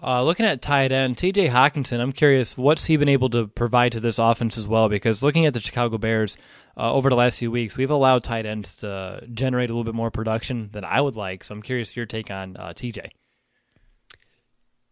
uh, 0.03 0.23
looking 0.23 0.45
at 0.45 0.61
tight 0.61 0.91
end, 0.91 1.15
TJ 1.15 1.49
Hockenson, 1.49 1.99
I'm 1.99 2.11
curious, 2.11 2.57
what's 2.57 2.85
he 2.85 2.97
been 2.97 3.09
able 3.09 3.29
to 3.31 3.47
provide 3.47 3.91
to 3.91 3.99
this 3.99 4.17
offense 4.17 4.57
as 4.57 4.67
well? 4.67 4.89
Because 4.89 5.21
looking 5.21 5.45
at 5.45 5.53
the 5.53 5.59
Chicago 5.59 5.97
Bears 5.97 6.37
uh, 6.75 6.91
over 6.91 7.09
the 7.09 7.15
last 7.15 7.37
few 7.37 7.51
weeks, 7.51 7.77
we've 7.77 7.91
allowed 7.91 8.23
tight 8.23 8.45
ends 8.45 8.77
to 8.77 9.23
generate 9.33 9.69
a 9.69 9.73
little 9.73 9.83
bit 9.83 9.93
more 9.93 10.09
production 10.09 10.69
than 10.71 10.83
I 10.83 10.99
would 10.99 11.15
like. 11.15 11.43
So 11.43 11.53
I'm 11.53 11.61
curious 11.61 11.95
your 11.95 12.07
take 12.07 12.31
on 12.31 12.57
uh, 12.57 12.69
TJ. 12.69 13.09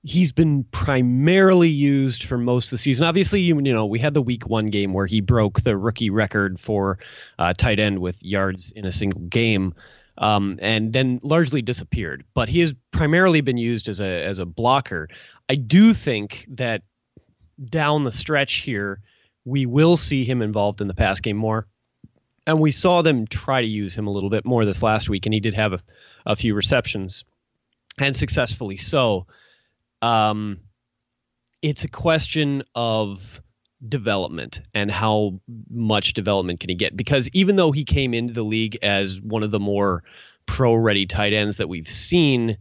He's 0.04 0.32
been 0.32 0.63
primarily 0.66 1.70
used 1.70 2.24
for 2.24 2.38
most 2.38 2.68
of 2.68 2.72
the 2.72 2.78
season. 2.78 3.06
Obviously, 3.06 3.42
you, 3.42 3.56
you 3.56 3.74
know, 3.74 3.86
we 3.86 4.00
had 4.00 4.13
the 4.13 4.22
week 4.22 4.48
one 4.48 4.68
game 4.68 4.94
where 4.94 5.08
he 5.08 5.20
broke 5.22 5.62
the 5.62 5.75
rookie 5.75 6.10
record 6.10 6.60
for 6.60 7.00
uh, 7.38 7.54
tight 7.58 7.80
end 7.80 8.00
with 8.00 8.24
yards 8.24 8.72
in 8.72 8.86
a 8.86 8.92
single 8.92 9.22
game 9.22 9.74
um, 10.19 10.59
and 10.61 10.93
then 10.93 11.19
largely 11.23 11.61
disappeared. 11.61 12.23
But 12.33 12.49
he 12.49 12.59
has 12.59 12.73
primarily 12.91 13.41
been 13.41 13.57
used 13.57 13.89
as 13.89 13.99
a 13.99 14.23
as 14.23 14.39
a 14.39 14.45
blocker. 14.45 15.07
I 15.49 15.55
do 15.55 15.93
think 15.93 16.45
that 16.49 16.83
down 17.65 18.03
the 18.03 18.11
stretch 18.11 18.55
here, 18.55 19.01
we 19.45 19.65
will 19.65 19.97
see 19.97 20.23
him 20.23 20.41
involved 20.41 20.81
in 20.81 20.88
the 20.88 20.93
pass 20.93 21.19
game 21.19 21.38
more. 21.38 21.65
And 22.45 22.59
we 22.59 22.71
saw 22.71 23.01
them 23.01 23.27
try 23.27 23.61
to 23.61 23.67
use 23.67 23.95
him 23.95 24.07
a 24.07 24.11
little 24.11 24.29
bit 24.29 24.45
more 24.45 24.65
this 24.65 24.81
last 24.81 25.09
week, 25.09 25.25
and 25.25 25.33
he 25.33 25.39
did 25.39 25.53
have 25.53 25.73
a, 25.73 25.79
a 26.25 26.35
few 26.35 26.55
receptions, 26.55 27.23
and 27.99 28.15
successfully 28.15 28.77
so. 28.77 29.27
Um, 30.01 30.61
it's 31.61 31.83
a 31.83 31.89
question 31.89 32.63
of 32.73 33.41
development 33.88 34.62
and 34.74 34.91
how 34.91 35.39
much 35.69 36.13
development 36.13 36.59
can 36.59 36.69
he 36.69 36.75
get? 36.75 36.98
Because 36.98 37.29
even 37.33 37.55
though 37.55 37.71
he 37.71 37.83
came 37.83 38.13
into 38.13 38.33
the 38.33 38.43
league 38.43 38.77
as 38.81 39.21
one 39.21 39.43
of 39.43 39.51
the 39.51 39.59
more 39.59 40.03
pro 40.45 40.74
ready 40.74 41.05
tight 41.05 41.33
ends 41.33 41.57
that 41.57 41.69
we've 41.69 41.89
seen 41.89 42.57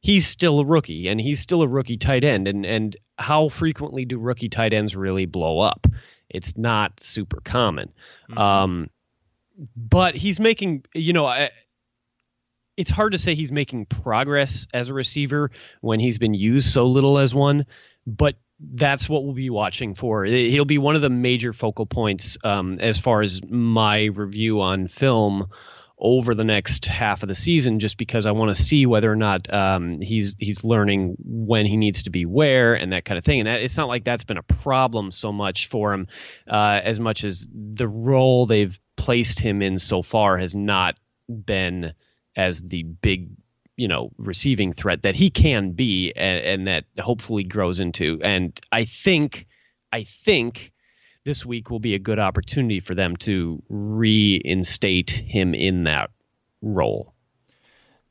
he's 0.00 0.26
still 0.26 0.60
a 0.60 0.64
rookie 0.64 1.08
and 1.08 1.20
he's 1.20 1.40
still 1.40 1.62
a 1.62 1.68
rookie 1.68 1.96
tight 1.96 2.24
end. 2.24 2.48
And 2.48 2.64
and 2.64 2.96
how 3.18 3.48
frequently 3.48 4.04
do 4.04 4.18
rookie 4.18 4.48
tight 4.48 4.72
ends 4.72 4.96
really 4.96 5.26
blow 5.26 5.60
up? 5.60 5.86
It's 6.28 6.56
not 6.56 7.00
super 7.00 7.40
common. 7.40 7.92
Mm-hmm. 8.30 8.38
um 8.38 8.90
but 9.76 10.14
he's 10.14 10.40
making 10.40 10.84
you 10.94 11.12
know 11.12 11.26
I, 11.26 11.50
it's 12.76 12.90
hard 12.90 13.12
to 13.12 13.18
say 13.18 13.34
he's 13.34 13.52
making 13.52 13.86
progress 13.86 14.66
as 14.72 14.88
a 14.88 14.94
receiver 14.94 15.50
when 15.82 16.00
he's 16.00 16.16
been 16.16 16.32
used 16.32 16.72
so 16.72 16.86
little 16.86 17.18
as 17.18 17.34
one 17.34 17.66
but 18.06 18.36
that's 18.60 19.08
what 19.08 19.24
we'll 19.24 19.34
be 19.34 19.50
watching 19.50 19.94
for. 19.94 20.24
He'll 20.24 20.64
be 20.64 20.78
one 20.78 20.96
of 20.96 21.02
the 21.02 21.10
major 21.10 21.52
focal 21.52 21.86
points 21.86 22.36
um, 22.44 22.76
as 22.80 22.98
far 22.98 23.22
as 23.22 23.40
my 23.48 24.04
review 24.04 24.60
on 24.60 24.88
film 24.88 25.48
over 25.98 26.34
the 26.34 26.44
next 26.44 26.86
half 26.86 27.22
of 27.22 27.28
the 27.28 27.34
season, 27.34 27.78
just 27.78 27.98
because 27.98 28.24
I 28.24 28.30
want 28.32 28.54
to 28.54 28.62
see 28.62 28.86
whether 28.86 29.10
or 29.10 29.16
not 29.16 29.52
um, 29.52 30.00
he's 30.00 30.34
he's 30.38 30.64
learning 30.64 31.16
when 31.24 31.66
he 31.66 31.76
needs 31.76 32.04
to 32.04 32.10
be 32.10 32.24
where 32.24 32.74
and 32.74 32.92
that 32.92 33.04
kind 33.04 33.18
of 33.18 33.24
thing. 33.24 33.40
And 33.40 33.46
that, 33.46 33.60
it's 33.60 33.76
not 33.76 33.88
like 33.88 34.04
that's 34.04 34.24
been 34.24 34.38
a 34.38 34.42
problem 34.42 35.12
so 35.12 35.32
much 35.32 35.68
for 35.68 35.92
him, 35.92 36.08
uh, 36.48 36.80
as 36.82 36.98
much 36.98 37.24
as 37.24 37.46
the 37.52 37.88
role 37.88 38.46
they've 38.46 38.78
placed 38.96 39.38
him 39.38 39.62
in 39.62 39.78
so 39.78 40.02
far 40.02 40.36
has 40.36 40.54
not 40.54 40.98
been 41.28 41.92
as 42.36 42.62
the 42.62 42.82
big 42.82 43.30
you 43.80 43.88
know 43.88 44.10
receiving 44.18 44.72
threat 44.72 45.02
that 45.02 45.14
he 45.14 45.30
can 45.30 45.70
be 45.70 46.12
and, 46.14 46.44
and 46.44 46.66
that 46.66 46.84
hopefully 46.98 47.42
grows 47.42 47.80
into 47.80 48.20
and 48.22 48.60
i 48.72 48.84
think 48.84 49.46
i 49.92 50.02
think 50.02 50.72
this 51.24 51.46
week 51.46 51.70
will 51.70 51.80
be 51.80 51.94
a 51.94 51.98
good 51.98 52.18
opportunity 52.18 52.78
for 52.78 52.94
them 52.94 53.16
to 53.16 53.62
reinstate 53.70 55.10
him 55.10 55.54
in 55.54 55.84
that 55.84 56.10
role 56.60 57.14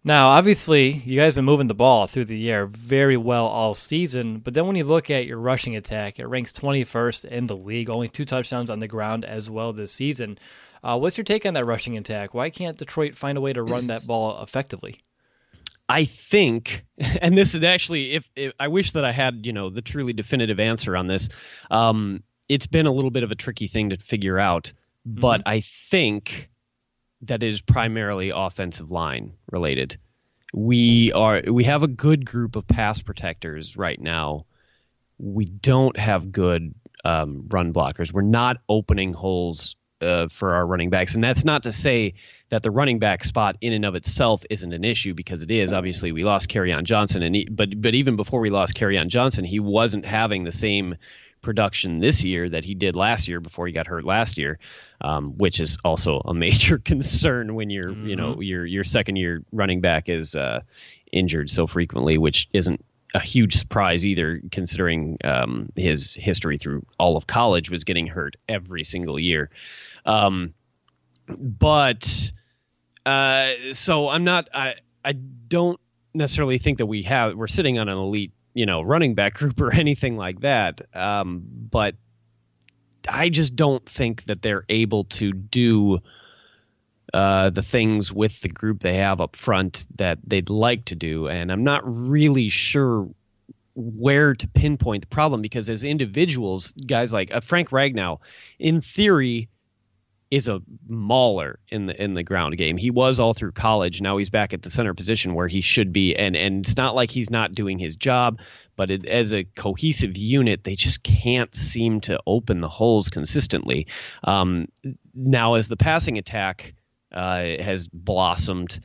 now, 0.02 0.30
obviously, 0.30 0.92
you 1.06 1.18
guys 1.18 1.32
have 1.32 1.36
been 1.36 1.46
moving 1.46 1.68
the 1.68 1.74
ball 1.74 2.08
through 2.08 2.26
the 2.26 2.50
air 2.50 2.66
very 2.66 3.18
well 3.18 3.46
all 3.46 3.74
season, 3.74 4.40
but 4.40 4.54
then 4.54 4.66
when 4.66 4.78
you 4.78 4.86
look 4.86 5.12
at 5.12 5.26
your 5.26 5.38
rushing 5.38 5.76
attack, 5.76 6.20
it 6.20 6.26
ranks 6.26 6.54
21st 6.54 7.26
in 7.26 7.48
the 7.48 7.58
league, 7.58 7.90
only 7.90 8.08
two 8.08 8.24
touchdowns 8.24 8.70
on 8.70 8.80
the 8.80 8.88
ground 8.88 9.26
as 9.26 9.50
well 9.50 9.74
this 9.74 9.92
season. 9.92 10.40
Uh, 10.82 10.98
what's 10.98 11.18
your 11.18 11.26
take 11.26 11.46
on 11.46 11.54
that 11.54 11.66
rushing 11.66 11.98
attack? 11.98 12.34
Why 12.34 12.50
can't 12.50 12.78
Detroit 12.78 13.16
find 13.16 13.38
a 13.38 13.42
way 13.42 13.52
to 13.52 13.62
run 13.62 13.88
that 13.88 14.08
ball 14.08 14.42
effectively? 14.42 15.02
I 15.90 16.06
think, 16.06 16.86
and 17.22 17.38
this 17.38 17.56
is 17.56 17.64
actually, 17.64 18.14
if, 18.14 18.30
if, 18.36 18.54
I 18.60 18.68
wish 18.68 18.94
that 18.94 19.04
I 19.04 19.12
had, 19.12 19.46
you 19.46 19.52
know, 19.52 19.70
the 19.70 19.82
truly 19.82 20.14
definitive 20.14 20.60
answer 20.60 20.96
on 20.96 21.08
this. 21.08 21.28
Um, 21.72 22.24
it's 22.48 22.68
been 22.68 22.86
a 22.86 22.92
little 22.92 23.12
bit 23.12 23.24
of 23.24 23.32
a 23.32 23.36
tricky 23.36 23.68
thing 23.68 23.90
to 23.90 23.98
figure 23.98 24.40
out, 24.40 24.72
but 25.06 25.42
mm-hmm. 25.42 25.50
I 25.50 25.60
think 25.62 26.50
that 27.22 27.44
it 27.44 27.50
is 27.50 27.62
primarily 27.62 28.32
offensive 28.34 28.92
line 28.92 29.34
related. 29.52 29.98
We 30.54 31.12
are 31.14 31.44
we 31.46 31.64
have 31.66 31.84
a 31.84 31.88
good 31.88 32.26
group 32.26 32.56
of 32.56 32.66
pass 32.66 33.04
protectors 33.04 33.78
right 33.78 34.02
now. 34.02 34.46
We 35.20 35.46
don't 35.46 35.98
have 36.00 36.32
good 36.32 36.74
um, 37.06 37.46
run 37.50 37.72
blockers. 37.72 38.12
We're 38.12 38.22
not 38.22 38.58
opening 38.68 39.14
holes 39.14 39.76
uh, 40.02 40.28
for 40.30 40.54
our 40.54 40.66
running 40.66 40.90
backs. 40.90 41.16
And 41.16 41.24
that's 41.24 41.46
not 41.46 41.64
to 41.64 41.72
say 41.72 42.14
that 42.50 42.64
the 42.64 42.72
running 42.72 43.00
back 43.00 43.24
spot 43.24 43.58
in 43.62 43.74
and 43.74 43.86
of 43.86 43.96
itself 43.96 44.44
isn't 44.50 44.74
an 44.74 44.84
issue 44.84 45.14
because 45.14 45.44
it 45.44 45.52
is. 45.52 45.74
Obviously, 45.74 46.12
we 46.12 46.24
lost 46.24 46.50
Kerryon 46.50 46.84
Johnson, 46.84 47.24
and 47.24 47.36
he, 47.36 47.48
but 47.50 47.82
but 47.82 47.96
even 47.96 48.16
before 48.16 48.40
we 48.40 48.50
lost 48.50 48.76
Kerryon 48.76 49.08
Johnson, 49.08 49.46
he 49.46 49.60
wasn't 49.60 50.06
having 50.06 50.44
the 50.44 50.52
same 50.52 50.96
production 51.42 52.00
this 52.00 52.24
year 52.24 52.50
that 52.50 52.66
he 52.66 52.76
did 52.76 52.96
last 52.96 53.28
year 53.28 53.40
before 53.40 53.66
he 53.66 53.72
got 53.72 53.88
hurt 53.88 54.04
last 54.04 54.38
year, 54.38 54.60
um, 55.02 55.38
which 55.38 55.60
is 55.60 55.78
also 55.86 56.20
a 56.26 56.34
major 56.34 56.78
concern 56.86 57.56
when 57.56 57.70
you're 57.70 57.84
mm-hmm. 57.84 58.08
you 58.08 58.16
know 58.16 58.34
mm-hmm. 58.34 58.42
your 58.42 58.66
your 58.66 58.84
second 58.84 59.16
year 59.16 59.44
running 59.52 59.82
back 59.82 60.10
is 60.10 60.36
uh, 60.36 60.62
injured 61.12 61.50
so 61.50 61.68
frequently, 61.68 62.18
which 62.18 62.48
isn't 62.54 62.84
a 63.16 63.20
huge 63.20 63.56
surprise 63.56 64.06
either, 64.06 64.42
considering 64.52 65.18
um, 65.24 65.72
his 65.76 66.14
history 66.16 66.58
through 66.58 66.86
all 67.00 67.18
of 67.18 67.28
college 67.28 67.72
was 67.72 67.84
getting 67.84 68.06
hurt 68.06 68.36
every 68.48 68.84
single 68.84 69.20
year. 69.20 69.50
Um, 70.06 70.54
but 71.28 72.32
uh, 73.06 73.52
so 73.72 74.10
I'm 74.10 74.24
not. 74.24 74.50
I 74.54 74.76
I 75.04 75.14
don't 75.14 75.80
necessarily 76.14 76.58
think 76.58 76.78
that 76.80 76.88
we 76.88 77.04
have. 77.04 77.36
We're 77.36 77.48
sitting 77.48 77.80
on 77.80 77.90
an 77.90 77.98
elite, 77.98 78.34
you 78.54 78.66
know, 78.66 78.82
running 78.82 79.16
back 79.16 79.34
group 79.36 79.60
or 79.62 79.74
anything 79.74 80.18
like 80.18 80.42
that. 80.42 80.82
Um, 80.96 81.44
but 81.46 81.96
I 83.08 83.30
just 83.30 83.56
don't 83.56 83.88
think 83.88 84.26
that 84.26 84.42
they're 84.42 84.66
able 84.70 85.06
to 85.06 85.32
do. 85.34 86.00
Uh, 87.12 87.50
the 87.50 87.64
things 87.64 88.14
with 88.14 88.40
the 88.42 88.48
group 88.48 88.82
they 88.82 88.98
have 88.98 89.20
up 89.20 89.36
front 89.36 89.88
that 89.96 90.20
they'd 90.28 90.52
like 90.52 90.86
to 90.86 90.94
do. 90.94 91.28
And 91.28 91.52
I'm 91.52 91.64
not 91.64 91.82
really 91.84 92.50
sure 92.50 93.10
where 93.74 94.36
to 94.36 94.48
pinpoint 94.48 95.02
the 95.02 95.08
problem 95.08 95.42
because 95.42 95.70
as 95.70 95.84
individuals, 95.84 96.72
guys 96.86 97.14
like 97.14 97.34
uh, 97.34 97.40
Frank 97.40 97.70
Ragnow, 97.70 98.20
in 98.60 98.82
theory, 98.82 99.50
is 100.32 100.48
a 100.48 100.62
mauler 100.88 101.60
in 101.70 101.88
the 101.88 102.02
in 102.02 102.14
the 102.14 102.24
ground 102.24 102.58
game. 102.58 102.78
He 102.78 102.92
was 102.92 103.20
all 103.20 103.34
through 103.34 103.54
college. 103.54 104.02
Now 104.02 104.18
he's 104.18 104.30
back 104.30 104.54
at 104.54 104.62
the 104.62 104.70
center 104.70 104.94
position 104.94 105.34
where 105.34 105.48
he 105.48 105.62
should 105.62 105.92
be, 105.92 106.16
and 106.16 106.36
and 106.36 106.66
it's 106.66 106.78
not 106.78 106.96
like 106.96 107.10
he's 107.10 107.30
not 107.30 107.54
doing 107.54 107.80
his 107.80 107.96
job, 107.96 108.40
but 108.76 108.90
it, 108.90 109.06
as 109.06 109.34
a 109.34 109.44
cohesive 109.44 110.18
unit, 110.18 110.64
they 110.64 110.76
just 110.76 111.04
can't 111.04 111.54
seem 111.56 112.02
to 112.02 112.20
open 112.28 112.62
the 112.62 112.70
holes 112.70 113.10
consistently. 113.10 113.88
Um, 114.24 114.68
now, 115.16 115.56
as 115.56 115.68
the 115.68 115.78
passing 115.78 116.18
attack 116.18 116.74
uh, 117.12 117.42
has 117.60 117.88
blossomed. 117.88 118.80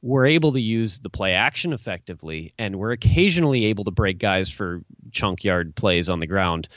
We're 0.00 0.26
able 0.26 0.52
to 0.52 0.60
use 0.60 1.00
the 1.00 1.10
play 1.10 1.32
action 1.32 1.72
effectively, 1.72 2.52
and 2.56 2.76
we're 2.76 2.92
occasionally 2.92 3.66
able 3.66 3.84
to 3.84 3.90
break 3.90 4.18
guys 4.18 4.48
for 4.48 4.82
chunk 5.10 5.42
yard 5.42 5.74
plays 5.74 6.08
on 6.08 6.20
the 6.20 6.26
ground 6.26 6.68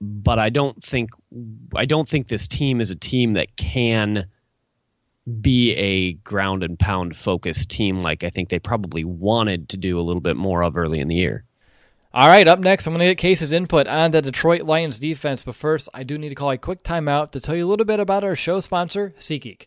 but 0.00 0.38
I 0.38 0.50
don't 0.50 0.82
think 0.82 1.10
I 1.74 1.84
don't 1.84 2.08
think 2.08 2.28
this 2.28 2.46
team 2.46 2.80
is 2.80 2.90
a 2.90 2.96
team 2.96 3.34
that 3.34 3.56
can 3.56 4.26
be 5.40 5.72
a 5.72 6.12
ground 6.12 6.62
and 6.62 6.78
pound 6.78 7.16
focused 7.16 7.68
team 7.68 7.98
like 7.98 8.22
I 8.22 8.30
think 8.30 8.48
they 8.48 8.58
probably 8.58 9.04
wanted 9.04 9.70
to 9.70 9.76
do 9.76 9.98
a 9.98 10.02
little 10.02 10.20
bit 10.20 10.36
more 10.36 10.62
of 10.62 10.76
early 10.76 11.00
in 11.00 11.08
the 11.08 11.16
year. 11.16 11.44
All 12.14 12.28
right, 12.28 12.48
up 12.48 12.58
next, 12.58 12.86
I'm 12.86 12.94
going 12.94 13.00
to 13.00 13.10
get 13.10 13.18
Case's 13.18 13.52
input 13.52 13.86
on 13.86 14.12
the 14.12 14.22
Detroit 14.22 14.62
Lions 14.62 14.98
defense. 14.98 15.42
But 15.42 15.54
first, 15.54 15.86
I 15.92 16.02
do 16.02 16.16
need 16.16 16.30
to 16.30 16.34
call 16.34 16.50
a 16.50 16.56
quick 16.56 16.82
timeout 16.82 17.30
to 17.32 17.40
tell 17.40 17.54
you 17.54 17.66
a 17.66 17.68
little 17.68 17.84
bit 17.84 18.00
about 18.00 18.24
our 18.24 18.34
show 18.34 18.60
sponsor, 18.60 19.12
SeatGeek. 19.18 19.66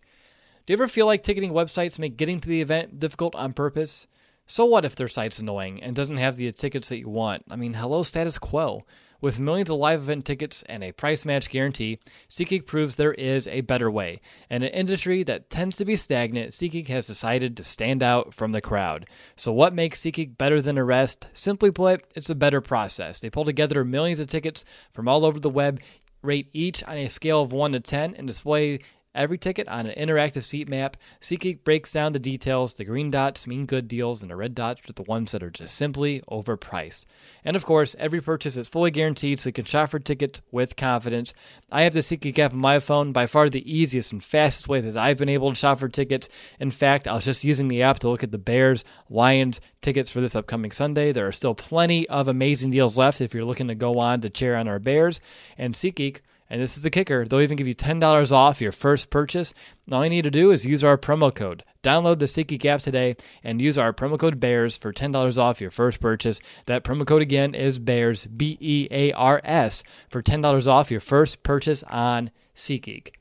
Do 0.66 0.74
you 0.74 0.74
ever 0.74 0.88
feel 0.88 1.06
like 1.06 1.22
ticketing 1.22 1.52
websites 1.52 2.00
make 2.00 2.18
getting 2.18 2.40
to 2.40 2.50
the 2.50 2.60
event 2.60 3.00
difficult 3.00 3.36
on 3.36 3.54
purpose? 3.54 4.08
So 4.52 4.66
what 4.66 4.84
if 4.84 4.96
their 4.96 5.08
site's 5.08 5.38
annoying 5.38 5.84
and 5.84 5.96
doesn't 5.96 6.18
have 6.18 6.36
the 6.36 6.52
tickets 6.52 6.90
that 6.90 6.98
you 6.98 7.08
want? 7.08 7.46
I 7.52 7.56
mean, 7.56 7.76
hello, 7.76 8.02
status 8.02 8.40
quo. 8.40 8.84
With 9.22 9.38
millions 9.38 9.70
of 9.70 9.76
live 9.76 10.00
event 10.00 10.26
tickets 10.26 10.64
and 10.64 10.84
a 10.84 10.92
price 10.92 11.24
match 11.24 11.52
guarantee, 11.52 12.00
SeatGeek 12.30 12.66
proves 12.66 12.96
there 12.96 13.14
is 13.14 13.48
a 13.48 13.62
better 13.62 13.92
way. 13.92 14.22
In 14.50 14.64
an 14.64 14.70
industry 14.70 15.22
that 15.22 15.52
tends 15.52 15.78
to 15.78 15.86
be 15.86 15.96
stagnant, 15.96 16.54
SeatGeek 16.54 16.88
has 16.88 17.06
decided 17.06 17.56
to 17.58 17.64
stand 17.64 18.02
out 18.02 18.34
from 18.34 18.52
the 18.52 18.60
crowd. 18.60 19.06
So, 19.36 19.54
what 19.54 19.76
makes 19.76 20.02
SeatGeek 20.02 20.36
better 20.40 20.64
than 20.64 20.78
the 20.78 20.84
rest? 20.84 21.28
Simply 21.32 21.70
put, 21.70 22.06
it's 22.16 22.32
a 22.32 22.36
better 22.36 22.60
process. 22.60 23.20
They 23.20 23.30
pull 23.30 23.46
together 23.46 23.86
millions 23.86 24.20
of 24.20 24.28
tickets 24.28 24.66
from 24.94 25.08
all 25.08 25.26
over 25.26 25.40
the 25.40 25.52
web, 25.52 25.80
rate 26.24 26.50
each 26.54 26.84
on 26.86 26.98
a 26.98 27.08
scale 27.08 27.44
of 27.44 27.54
1 27.54 27.74
to 27.74 27.82
10, 27.82 28.16
and 28.16 28.26
display 28.26 28.80
every 29.16 29.38
ticket 29.38 29.68
on 29.68 29.86
an 29.88 29.96
interactive 29.96 30.44
seat 30.44 30.68
map. 30.68 30.98
SeatGeek 31.22 31.64
breaks 31.64 31.92
down 31.92 32.14
the 32.14 32.20
details. 32.20 32.74
The 32.74 32.86
green 32.86 33.12
dots 33.12 33.48
mean 33.48 33.66
good 33.66 33.88
deals, 33.88 34.22
and 34.22 34.32
the 34.32 34.36
red 34.36 34.56
dots 34.56 34.82
are 34.90 34.94
the 34.94 35.04
ones 35.04 35.32
that 35.32 35.44
are 35.44 35.50
just 35.50 35.76
simply 35.76 36.22
overpriced. 36.30 37.06
And 37.44 37.56
of 37.56 37.66
course, 37.66 37.96
every 38.00 38.22
purchase 38.22 38.58
is 38.58 38.68
fully 38.68 38.92
guaranteed, 38.92 39.40
so 39.40 39.50
you 39.50 39.54
can 39.54 39.66
shop 39.66 39.90
for 39.90 40.00
tickets 40.00 40.42
with 40.52 40.76
confidence. 40.76 41.34
I 41.72 41.84
have 41.84 41.94
the 41.94 42.00
SeatGeek 42.00 42.40
app 42.40 42.54
on 42.54 42.60
my 42.60 42.80
phone, 42.80 43.12
by 43.12 43.28
far 43.28 43.50
the 43.50 43.72
easiest 43.72 44.12
and 44.12 44.24
fastest 44.24 44.68
way 44.68 44.82
that 44.82 44.98
I've 44.98 45.18
been 45.18 45.30
able 45.30 45.50
to 45.50 45.56
shop 45.56 45.80
for 45.80 45.90
tickets. 45.90 46.30
In 46.60 46.72
fact, 46.72 47.08
I 47.08 47.16
was 47.16 47.26
just 47.26 47.44
using 47.44 47.68
the 47.68 47.82
app 47.82 48.00
to 48.00 48.10
look 48.10 48.24
at 48.24 48.32
the 48.32 48.38
Bears 48.38 48.84
Lions 49.10 49.60
tickets 49.82 50.10
for 50.10 50.22
this 50.22 50.36
upcoming 50.36 50.72
Sunday. 50.72 51.12
There 51.12 51.28
are 51.28 51.32
still 51.32 51.56
plenty 51.56 52.08
of 52.10 52.28
amazing 52.28 52.72
deals 52.72 52.98
left 52.98 53.22
if 53.22 53.34
you're 53.34 53.46
looking 53.46 53.68
to 53.68 53.76
go 53.76 54.00
on 54.00 54.22
to 54.22 54.30
cheer 54.30 54.56
on 54.56 54.68
our 54.68 54.80
Bears. 54.80 55.20
And 55.58 55.74
SeatGeek 55.74 56.20
and 56.50 56.62
this 56.62 56.76
is 56.76 56.84
the 56.84 56.90
kicker, 56.90 57.26
they'll 57.26 57.42
even 57.42 57.58
give 57.58 57.68
you 57.68 57.76
$10 57.76 58.32
off 58.32 58.62
your 58.62 58.72
first 58.72 59.10
purchase. 59.10 59.54
All 59.92 60.04
you 60.04 60.10
need 60.10 60.24
to 60.24 60.32
do 60.32 60.52
is 60.52 60.66
use 60.66 60.84
our 60.84 60.98
promo 60.98 61.34
code. 61.34 61.64
Download 61.84 62.18
the 62.18 62.26
SeatGeek 62.26 62.66
app 62.66 62.82
today 62.82 63.16
and 63.44 63.62
use 63.62 63.78
our 63.78 63.94
promo 63.94 64.20
code 64.20 64.40
BEARS 64.40 64.76
for 64.76 64.92
$10 64.92 65.38
off 65.38 65.62
your 65.62 65.72
first 65.72 66.00
purchase. 66.00 66.40
That 66.66 66.84
promo 66.84 67.06
code 67.06 67.22
again 67.22 67.54
is 67.54 67.78
BEARS, 67.78 68.26
B 68.26 68.58
E 68.60 68.88
A 68.90 69.12
R 69.14 69.42
S, 69.44 69.84
for 70.10 70.24
$10 70.24 70.68
off 70.68 70.92
your 70.92 71.00
first 71.00 71.44
purchase 71.44 71.84
on 71.84 72.32
SeatGeek. 72.56 73.14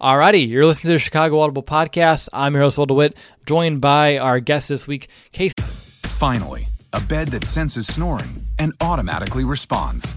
Alrighty, 0.00 0.48
you're 0.48 0.66
listening 0.66 0.88
to 0.88 0.94
the 0.94 0.98
Chicago 0.98 1.40
Audible 1.40 1.62
Podcast. 1.62 2.28
I'm 2.32 2.54
your 2.54 2.62
host, 2.62 2.78
Will 2.78 2.86
DeWitt, 2.86 3.16
joined 3.46 3.80
by 3.80 4.18
our 4.18 4.40
guest 4.40 4.70
this 4.70 4.86
week, 4.86 5.08
Casey. 5.30 5.54
Finally, 6.02 6.68
a 6.92 7.00
bed 7.00 7.28
that 7.28 7.44
senses 7.44 7.86
snoring 7.86 8.46
and 8.58 8.72
automatically 8.80 9.44
responds 9.44 10.16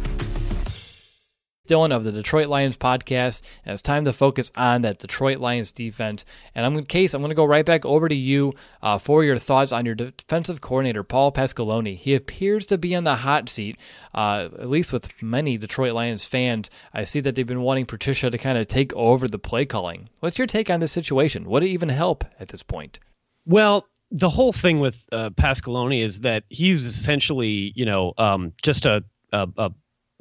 Dillion 1.71 1.95
of 1.95 2.03
the 2.03 2.11
Detroit 2.11 2.47
Lions 2.47 2.75
podcast. 2.75 3.41
And 3.65 3.71
it's 3.73 3.81
time 3.81 4.03
to 4.03 4.11
focus 4.11 4.51
on 4.55 4.81
that 4.81 4.99
Detroit 4.99 5.39
Lions 5.39 5.71
defense. 5.71 6.25
And 6.53 6.65
I'm 6.65 6.75
in 6.75 6.83
case 6.83 7.13
I'm 7.13 7.21
going 7.21 7.29
to 7.29 7.35
go 7.35 7.45
right 7.45 7.65
back 7.65 7.85
over 7.85 8.09
to 8.09 8.15
you 8.15 8.53
uh, 8.81 8.97
for 8.97 9.23
your 9.23 9.37
thoughts 9.37 9.71
on 9.71 9.85
your 9.85 9.95
defensive 9.95 10.59
coordinator 10.59 11.03
Paul 11.03 11.31
Pasqualoni. 11.31 11.95
He 11.95 12.13
appears 12.13 12.65
to 12.65 12.77
be 12.77 12.93
on 12.93 13.05
the 13.05 13.15
hot 13.15 13.47
seat, 13.47 13.77
uh, 14.13 14.49
at 14.59 14.69
least 14.69 14.91
with 14.91 15.09
many 15.21 15.57
Detroit 15.57 15.93
Lions 15.93 16.25
fans. 16.25 16.69
I 16.93 17.05
see 17.05 17.21
that 17.21 17.35
they've 17.35 17.47
been 17.47 17.61
wanting 17.61 17.85
Patricia 17.85 18.29
to 18.29 18.37
kind 18.37 18.57
of 18.57 18.67
take 18.67 18.93
over 18.93 19.29
the 19.29 19.39
play 19.39 19.65
calling. 19.65 20.09
What's 20.19 20.37
your 20.37 20.47
take 20.47 20.69
on 20.69 20.81
this 20.81 20.91
situation? 20.91 21.45
Would 21.45 21.63
it 21.63 21.69
even 21.69 21.87
help 21.87 22.25
at 22.37 22.49
this 22.49 22.63
point? 22.63 22.99
Well, 23.45 23.87
the 24.11 24.29
whole 24.29 24.51
thing 24.51 24.81
with 24.81 25.01
uh, 25.13 25.29
is 25.37 26.19
that 26.19 26.43
he's 26.49 26.85
essentially, 26.85 27.71
you 27.75 27.85
know, 27.85 28.13
um, 28.17 28.51
just 28.61 28.85
a, 28.85 29.05
a, 29.31 29.47
a 29.57 29.71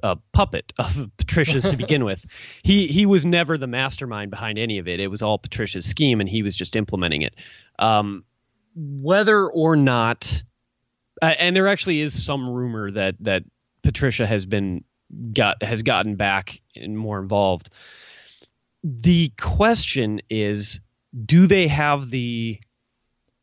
a 0.02 0.16
puppet 0.32 0.72
of 0.78 1.10
Patricia's 1.16 1.68
to 1.68 1.76
begin 1.76 2.04
with. 2.04 2.24
He 2.62 2.86
he 2.86 3.06
was 3.06 3.24
never 3.24 3.56
the 3.56 3.66
mastermind 3.66 4.30
behind 4.30 4.58
any 4.58 4.78
of 4.78 4.86
it. 4.86 5.00
It 5.00 5.08
was 5.08 5.22
all 5.22 5.38
Patricia's 5.38 5.86
scheme, 5.86 6.20
and 6.20 6.28
he 6.28 6.42
was 6.42 6.54
just 6.54 6.76
implementing 6.76 7.22
it. 7.22 7.34
Um, 7.78 8.24
whether 8.74 9.46
or 9.46 9.76
not, 9.76 10.42
uh, 11.22 11.34
and 11.38 11.56
there 11.56 11.68
actually 11.68 12.00
is 12.00 12.24
some 12.24 12.48
rumor 12.48 12.90
that 12.92 13.16
that 13.20 13.44
Patricia 13.82 14.26
has 14.26 14.46
been 14.46 14.84
got 15.32 15.62
has 15.62 15.82
gotten 15.82 16.16
back 16.16 16.60
and 16.76 16.96
more 16.96 17.18
involved. 17.18 17.70
The 18.82 19.32
question 19.38 20.20
is, 20.30 20.80
do 21.24 21.46
they 21.46 21.68
have 21.68 22.10
the 22.10 22.60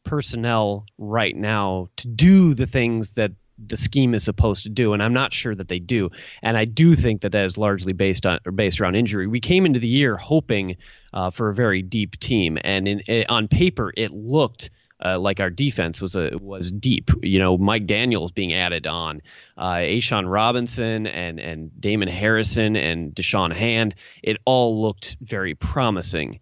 personnel 0.03 0.85
right 0.97 1.35
now 1.35 1.89
to 1.97 2.07
do 2.07 2.53
the 2.53 2.65
things 2.65 3.13
that 3.13 3.33
the 3.57 3.77
scheme 3.77 4.13
is 4.13 4.23
supposed 4.23 4.63
to 4.63 4.69
do, 4.69 4.93
and 4.93 5.01
I'm 5.01 5.13
not 5.13 5.33
sure 5.33 5.55
that 5.55 5.67
they 5.67 5.79
do. 5.79 6.09
And 6.41 6.57
I 6.57 6.65
do 6.65 6.95
think 6.95 7.21
that 7.21 7.31
that 7.31 7.45
is 7.45 7.57
largely 7.57 7.93
based 7.93 8.25
on 8.25 8.39
or 8.45 8.51
based 8.51 8.79
around 8.79 8.95
injury. 8.95 9.27
We 9.27 9.39
came 9.39 9.65
into 9.65 9.79
the 9.79 9.87
year 9.87 10.17
hoping 10.17 10.77
uh, 11.13 11.31
for 11.31 11.49
a 11.49 11.53
very 11.53 11.81
deep 11.81 12.19
team, 12.19 12.57
and 12.63 12.87
in, 12.87 12.99
in, 13.01 13.25
on 13.29 13.47
paper 13.47 13.93
it 13.95 14.11
looked. 14.11 14.69
Uh, 15.05 15.19
like 15.19 15.39
our 15.39 15.51
defense 15.51 16.01
was 16.01 16.15
a 16.15 16.31
was 16.41 16.71
deep. 16.71 17.11
You 17.21 17.37
know, 17.37 17.55
Mike 17.55 17.85
Daniels 17.85 18.31
being 18.31 18.55
added 18.55 18.87
on, 18.87 19.21
uh, 19.55 19.75
A'Shawn 19.75 20.27
Robinson 20.27 21.05
and 21.05 21.39
and 21.39 21.79
Damon 21.79 22.07
Harrison 22.07 22.75
and 22.75 23.13
Da'Shawn 23.13 23.53
Hand. 23.53 23.93
It 24.23 24.37
all 24.43 24.81
looked 24.81 25.15
very 25.21 25.53
promising. 25.53 26.39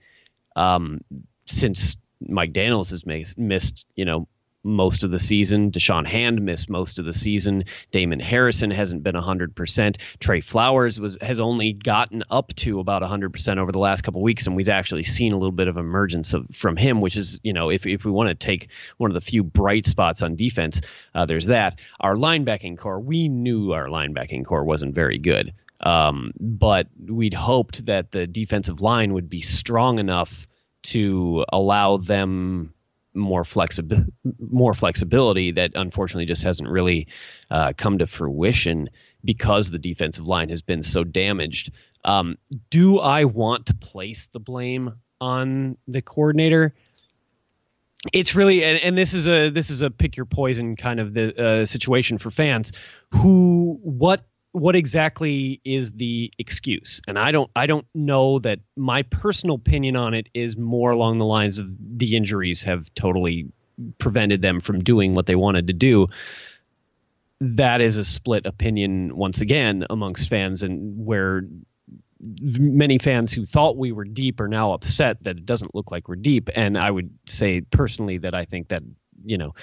Um, 0.55 1.01
since 1.47 1.97
Mike 2.21 2.53
Daniels 2.53 2.91
has 2.91 3.03
missed, 3.37 3.85
you 3.95 4.05
know, 4.05 4.27
most 4.65 5.03
of 5.03 5.11
the 5.11 5.19
season. 5.19 5.71
Da'Shawn 5.71 6.05
Hand 6.05 6.41
missed 6.41 6.69
most 6.69 6.99
of 6.99 7.05
the 7.05 7.13
season. 7.13 7.63
Damon 7.91 8.19
Harrison 8.19 8.71
hasn't 8.71 9.03
been 9.03 9.15
100%. 9.15 9.97
Trey 10.19 10.41
Flowers 10.41 10.99
was 10.99 11.17
has 11.21 11.39
only 11.39 11.73
gotten 11.73 12.23
up 12.31 12.53
to 12.55 12.79
about 12.79 13.01
100% 13.01 13.57
over 13.57 13.71
the 13.71 13.79
last 13.79 14.01
couple 14.01 14.21
weeks, 14.21 14.47
and 14.47 14.55
we've 14.55 14.67
actually 14.67 15.03
seen 15.03 15.31
a 15.31 15.37
little 15.37 15.51
bit 15.51 15.67
of 15.67 15.77
emergence 15.77 16.33
of, 16.33 16.47
from 16.51 16.75
him, 16.75 16.99
which 16.99 17.15
is, 17.15 17.39
you 17.43 17.53
know, 17.53 17.69
if, 17.69 17.85
if 17.85 18.03
we 18.03 18.11
want 18.11 18.27
to 18.29 18.35
take 18.35 18.69
one 18.97 19.09
of 19.09 19.15
the 19.15 19.21
few 19.21 19.43
bright 19.43 19.85
spots 19.85 20.21
on 20.21 20.35
defense, 20.35 20.81
uh, 21.13 21.25
there's 21.25 21.45
that. 21.45 21.79
Our 21.99 22.15
linebacking 22.15 22.77
core, 22.77 22.99
we 22.99 23.29
knew 23.29 23.71
our 23.71 23.87
linebacking 23.87 24.45
core 24.45 24.63
wasn't 24.63 24.95
very 24.95 25.17
good. 25.17 25.53
Um, 25.81 26.31
but 26.39 26.87
we'd 27.07 27.33
hoped 27.33 27.85
that 27.85 28.11
the 28.11 28.25
defensive 28.25 28.81
line 28.81 29.13
would 29.13 29.29
be 29.29 29.41
strong 29.41 29.99
enough 29.99 30.47
to 30.83 31.45
allow 31.51 31.97
them 31.97 32.73
more 33.15 33.43
flexibility, 33.43 34.11
more 34.39 34.73
flexibility 34.73 35.51
that 35.51 35.71
unfortunately 35.75 36.25
just 36.25 36.43
hasn't 36.43 36.69
really 36.69 37.07
uh, 37.49 37.71
come 37.77 37.97
to 37.99 38.07
fruition 38.07 38.89
because 39.23 39.71
the 39.71 39.79
defensive 39.79 40.27
line 40.27 40.49
has 40.49 40.61
been 40.61 40.83
so 40.83 41.03
damaged. 41.03 41.71
Um, 42.03 42.37
do 42.69 42.99
I 42.99 43.23
want 43.23 43.67
to 43.67 43.73
place 43.73 44.27
the 44.27 44.39
blame 44.39 44.93
on 45.19 45.77
the 45.87 46.01
coordinator? 46.01 46.73
It's 48.13 48.35
really, 48.35 48.63
and, 48.63 48.77
and 48.77 48.97
this 48.97 49.15
is 49.15 49.27
a 49.27 49.49
this 49.49 49.71
is 49.71 49.81
a 49.81 49.89
pick 49.89 50.15
your 50.15 50.27
poison 50.27 50.75
kind 50.75 50.99
of 50.99 51.15
the 51.15 51.43
uh, 51.43 51.65
situation 51.65 52.19
for 52.19 52.29
fans. 52.29 52.71
Who, 53.11 53.79
what 53.81 54.23
what 54.55 54.73
exactly 54.73 55.59
is 55.65 55.91
the 55.93 56.31
excuse? 56.39 57.01
And 57.07 57.19
i 57.19 57.31
don't 57.31 57.51
i 57.57 57.65
don't 57.65 57.85
know 57.93 58.39
that 58.39 58.59
my 58.77 59.01
personal 59.03 59.57
opinion 59.57 59.97
on 59.97 60.13
it 60.13 60.29
is 60.33 60.55
more 60.55 60.91
along 60.91 61.17
the 61.17 61.25
lines 61.25 61.59
of 61.59 61.75
the 61.97 62.15
injuries 62.15 62.63
have 62.63 62.91
totally 62.95 63.51
prevented 63.97 64.41
them 64.41 64.61
from 64.61 64.81
doing 64.81 65.13
what 65.13 65.25
they 65.25 65.35
wanted 65.35 65.67
to 65.67 65.73
do. 65.73 66.07
That 67.41 67.81
is 67.81 67.97
a 67.97 68.05
split 68.05 68.45
opinion 68.45 69.17
once 69.17 69.41
again 69.41 69.85
amongst 69.89 70.29
fans 70.29 70.63
and 70.63 71.05
where 71.05 71.43
many 72.21 72.97
fans 72.97 73.33
who 73.33 73.45
thought 73.45 73.75
we 73.75 73.91
were 73.91 74.05
deep 74.05 74.39
are 74.39 74.47
now 74.47 74.71
upset 74.71 75.21
that 75.25 75.37
it 75.37 75.45
doesn't 75.45 75.75
look 75.75 75.91
like 75.91 76.07
we're 76.07 76.15
deep. 76.15 76.49
And 76.55 76.77
i 76.77 76.89
would 76.89 77.09
say 77.25 77.59
personally 77.59 78.19
that 78.19 78.33
i 78.33 78.45
think 78.45 78.69
that 78.69 78.83
you 79.25 79.37
know 79.37 79.53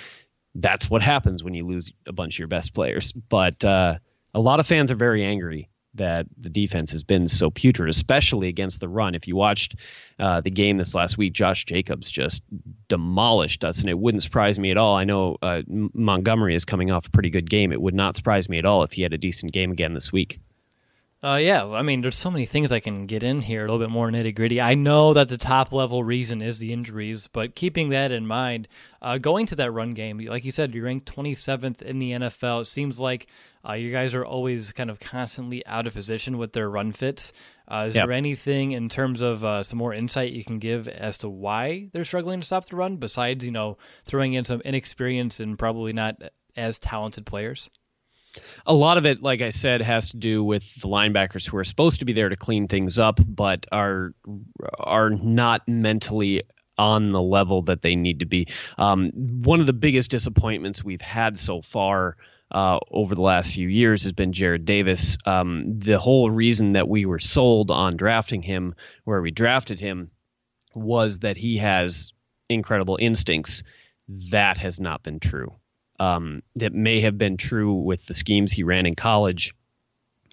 that's 0.57 0.91
what 0.91 1.01
happens 1.01 1.43
when 1.43 1.55
you 1.55 1.65
lose 1.65 1.95
a 2.07 2.13
bunch 2.13 2.35
of 2.35 2.41
your 2.41 2.49
best 2.49 2.75
players. 2.75 3.13
But 3.13 3.65
uh 3.65 3.97
a 4.35 4.40
lot 4.40 4.61
of 4.61 4.66
fans 4.66 4.90
are 4.90 4.97
very 4.97 5.25
angry 5.25 5.68
that 5.95 6.27
the 6.38 6.49
defense 6.49 6.92
has 6.92 7.03
been 7.03 7.29
so 7.29 7.51
putrid, 7.51 7.90
especially 7.90 8.49
against 8.49 8.81
the 8.81 8.88
run. 8.88 9.14
If 9.14 9.29
you 9.29 9.37
watched 9.37 9.77
uh, 10.18 10.40
the 10.40 10.51
game 10.51 10.79
this 10.79 10.95
last 10.95 11.18
week, 11.18 11.35
Josh 11.35 11.66
Jacobs 11.66 12.11
just 12.11 12.42
demolished 12.88 13.62
us, 13.62 13.81
and 13.81 13.90
it 13.90 13.99
wouldn't 13.99 14.23
surprise 14.23 14.59
me 14.59 14.71
at 14.71 14.79
all. 14.79 14.97
I 14.97 15.05
know 15.05 15.37
uh, 15.42 15.62
Montgomery 15.68 16.55
is 16.55 16.64
coming 16.64 16.90
off 16.90 17.07
a 17.07 17.11
pretty 17.11 17.31
good 17.31 17.49
game. 17.49 17.73
It 17.73 17.83
would 17.83 17.95
not 17.95 18.16
surprise 18.16 18.49
me 18.49 18.59
at 18.59 18.64
all 18.64 18.83
if 18.85 18.92
he 18.92 19.03
had 19.03 19.12
a 19.12 19.18
decent 19.18 19.53
game 19.53 19.71
again 19.71 19.92
this 19.92 20.11
week. 20.11 20.40
Uh, 21.25 21.37
yeah, 21.37 21.65
I 21.65 21.83
mean, 21.83 22.01
there's 22.01 22.17
so 22.17 22.33
many 22.33 22.47
things 22.47 22.73
I 22.73 22.81
can 22.81 23.07
get 23.07 23.23
in 23.23 23.43
here, 23.43 23.61
a 23.61 23.71
little 23.71 23.79
bit 23.79 23.91
more 23.91 24.11
nitty 24.11 24.35
gritty. 24.35 24.61
I 24.61 24.75
know 24.75 25.15
that 25.15 25.29
the 25.29 25.39
top 25.39 25.71
level 25.71 26.03
reason 26.03 26.43
is 26.43 26.59
the 26.59 26.73
injuries, 26.73 27.29
but 27.29 27.55
keeping 27.55 27.91
that 27.91 28.11
in 28.11 28.27
mind, 28.27 28.67
uh, 29.01 29.19
going 29.19 29.47
to 29.47 29.57
that 29.57 29.71
run 29.71 29.95
game, 29.95 30.19
like 30.19 30.45
you 30.45 30.51
said, 30.51 30.75
you're 30.75 30.87
ranked 30.87 31.15
27th 31.15 31.81
in 31.81 32.01
the 32.01 32.11
NFL. 32.11 32.63
It 32.63 32.67
seems 32.67 32.99
like 32.99 33.29
uh, 33.65 33.75
you 33.75 33.93
guys 33.93 34.15
are 34.15 34.25
always 34.25 34.73
kind 34.73 34.91
of 34.91 34.99
constantly 34.99 35.65
out 35.65 35.87
of 35.87 35.93
position 35.93 36.39
with 36.39 36.55
their 36.55 36.69
run 36.69 36.91
fits. 36.91 37.33
Uh, 37.69 37.85
is 37.87 37.95
yep. 37.95 38.07
there 38.07 38.13
anything 38.13 38.73
in 38.73 38.89
terms 38.89 39.23
of 39.23 39.45
uh, 39.45 39.63
some 39.63 39.79
more 39.79 39.95
insight 39.95 40.33
you 40.33 40.45
can 40.45 40.59
give 40.59 40.89
as 40.89 41.19
to 41.19 41.29
why 41.29 41.89
they're 41.93 42.05
struggling 42.05 42.41
to 42.41 42.47
stop 42.47 42.67
the 42.67 42.75
run, 42.75 42.97
besides 42.97 43.47
you 43.47 43.53
know 43.53 43.79
throwing 44.05 44.33
in 44.33 44.45
some 44.45 44.61
inexperienced 44.65 45.39
and 45.39 45.57
probably 45.57 45.93
not 45.93 46.21
as 46.57 46.81
talented 46.81 47.25
players? 47.27 47.71
A 48.66 48.75
lot 48.75 48.97
of 48.97 49.07
it, 49.07 49.23
like 49.23 49.42
I 49.42 49.51
said, 49.51 49.83
has 49.83 50.11
to 50.11 50.16
do 50.16 50.42
with 50.42 50.75
the 50.81 50.88
linebackers 50.88 51.49
who 51.49 51.57
are 51.57 51.64
supposed 51.64 51.99
to 51.99 52.05
be 52.05 52.12
there 52.12 52.29
to 52.29 52.37
clean 52.37 52.68
things 52.68 52.99
up, 52.99 53.21
but 53.27 53.66
are 53.73 54.14
are 54.79 55.11
not 55.11 55.66
mentally 55.68 56.42
on 56.79 57.12
the 57.12 57.21
level 57.21 57.62
that 57.62 57.83
they 57.83 57.95
need 57.95 58.21
to 58.21 58.27
be. 58.27 58.49
Um, 58.79 59.11
one 59.42 59.61
of 59.61 59.66
the 59.66 59.73
biggest 59.73 60.11
disappointments 60.11 60.83
we've 60.83 61.01
had 61.01 61.37
so 61.37 61.61
far. 61.61 62.16
Uh, 62.51 62.79
over 62.90 63.14
the 63.14 63.23
last 63.23 63.55
few 63.55 63.66
years 63.66 64.03
has 64.03 64.12
been 64.12 64.31
Jarrad 64.31 64.66
Davis. 64.66 65.16
Um, 65.25 65.79
the 65.79 65.99
whole 65.99 66.29
reason 66.29 66.75
that 66.75 66.87
we 66.87 67.07
were 67.07 67.18
sold 67.18 67.71
on 67.71 67.97
drafting 67.97 68.42
him 68.42 68.75
where 69.05 69.23
we 69.23 69.31
drafted 69.31 69.81
him 69.81 70.11
was 70.75 71.21
that 71.21 71.38
he 71.38 71.57
has 71.57 72.12
incredible 72.51 72.99
instincts. 73.01 73.62
That 74.31 74.59
has 74.59 74.79
not 74.79 75.03
been 75.03 75.18
true 75.18 75.55
um, 76.03 76.43
that 76.57 76.73
may 76.73 77.01
have 77.01 77.17
been 77.17 77.37
true 77.37 77.75
with 77.75 78.05
the 78.07 78.15
schemes 78.15 78.51
he 78.51 78.65
ran 78.65 78.87
in 78.87 78.95
college, 78.95 79.55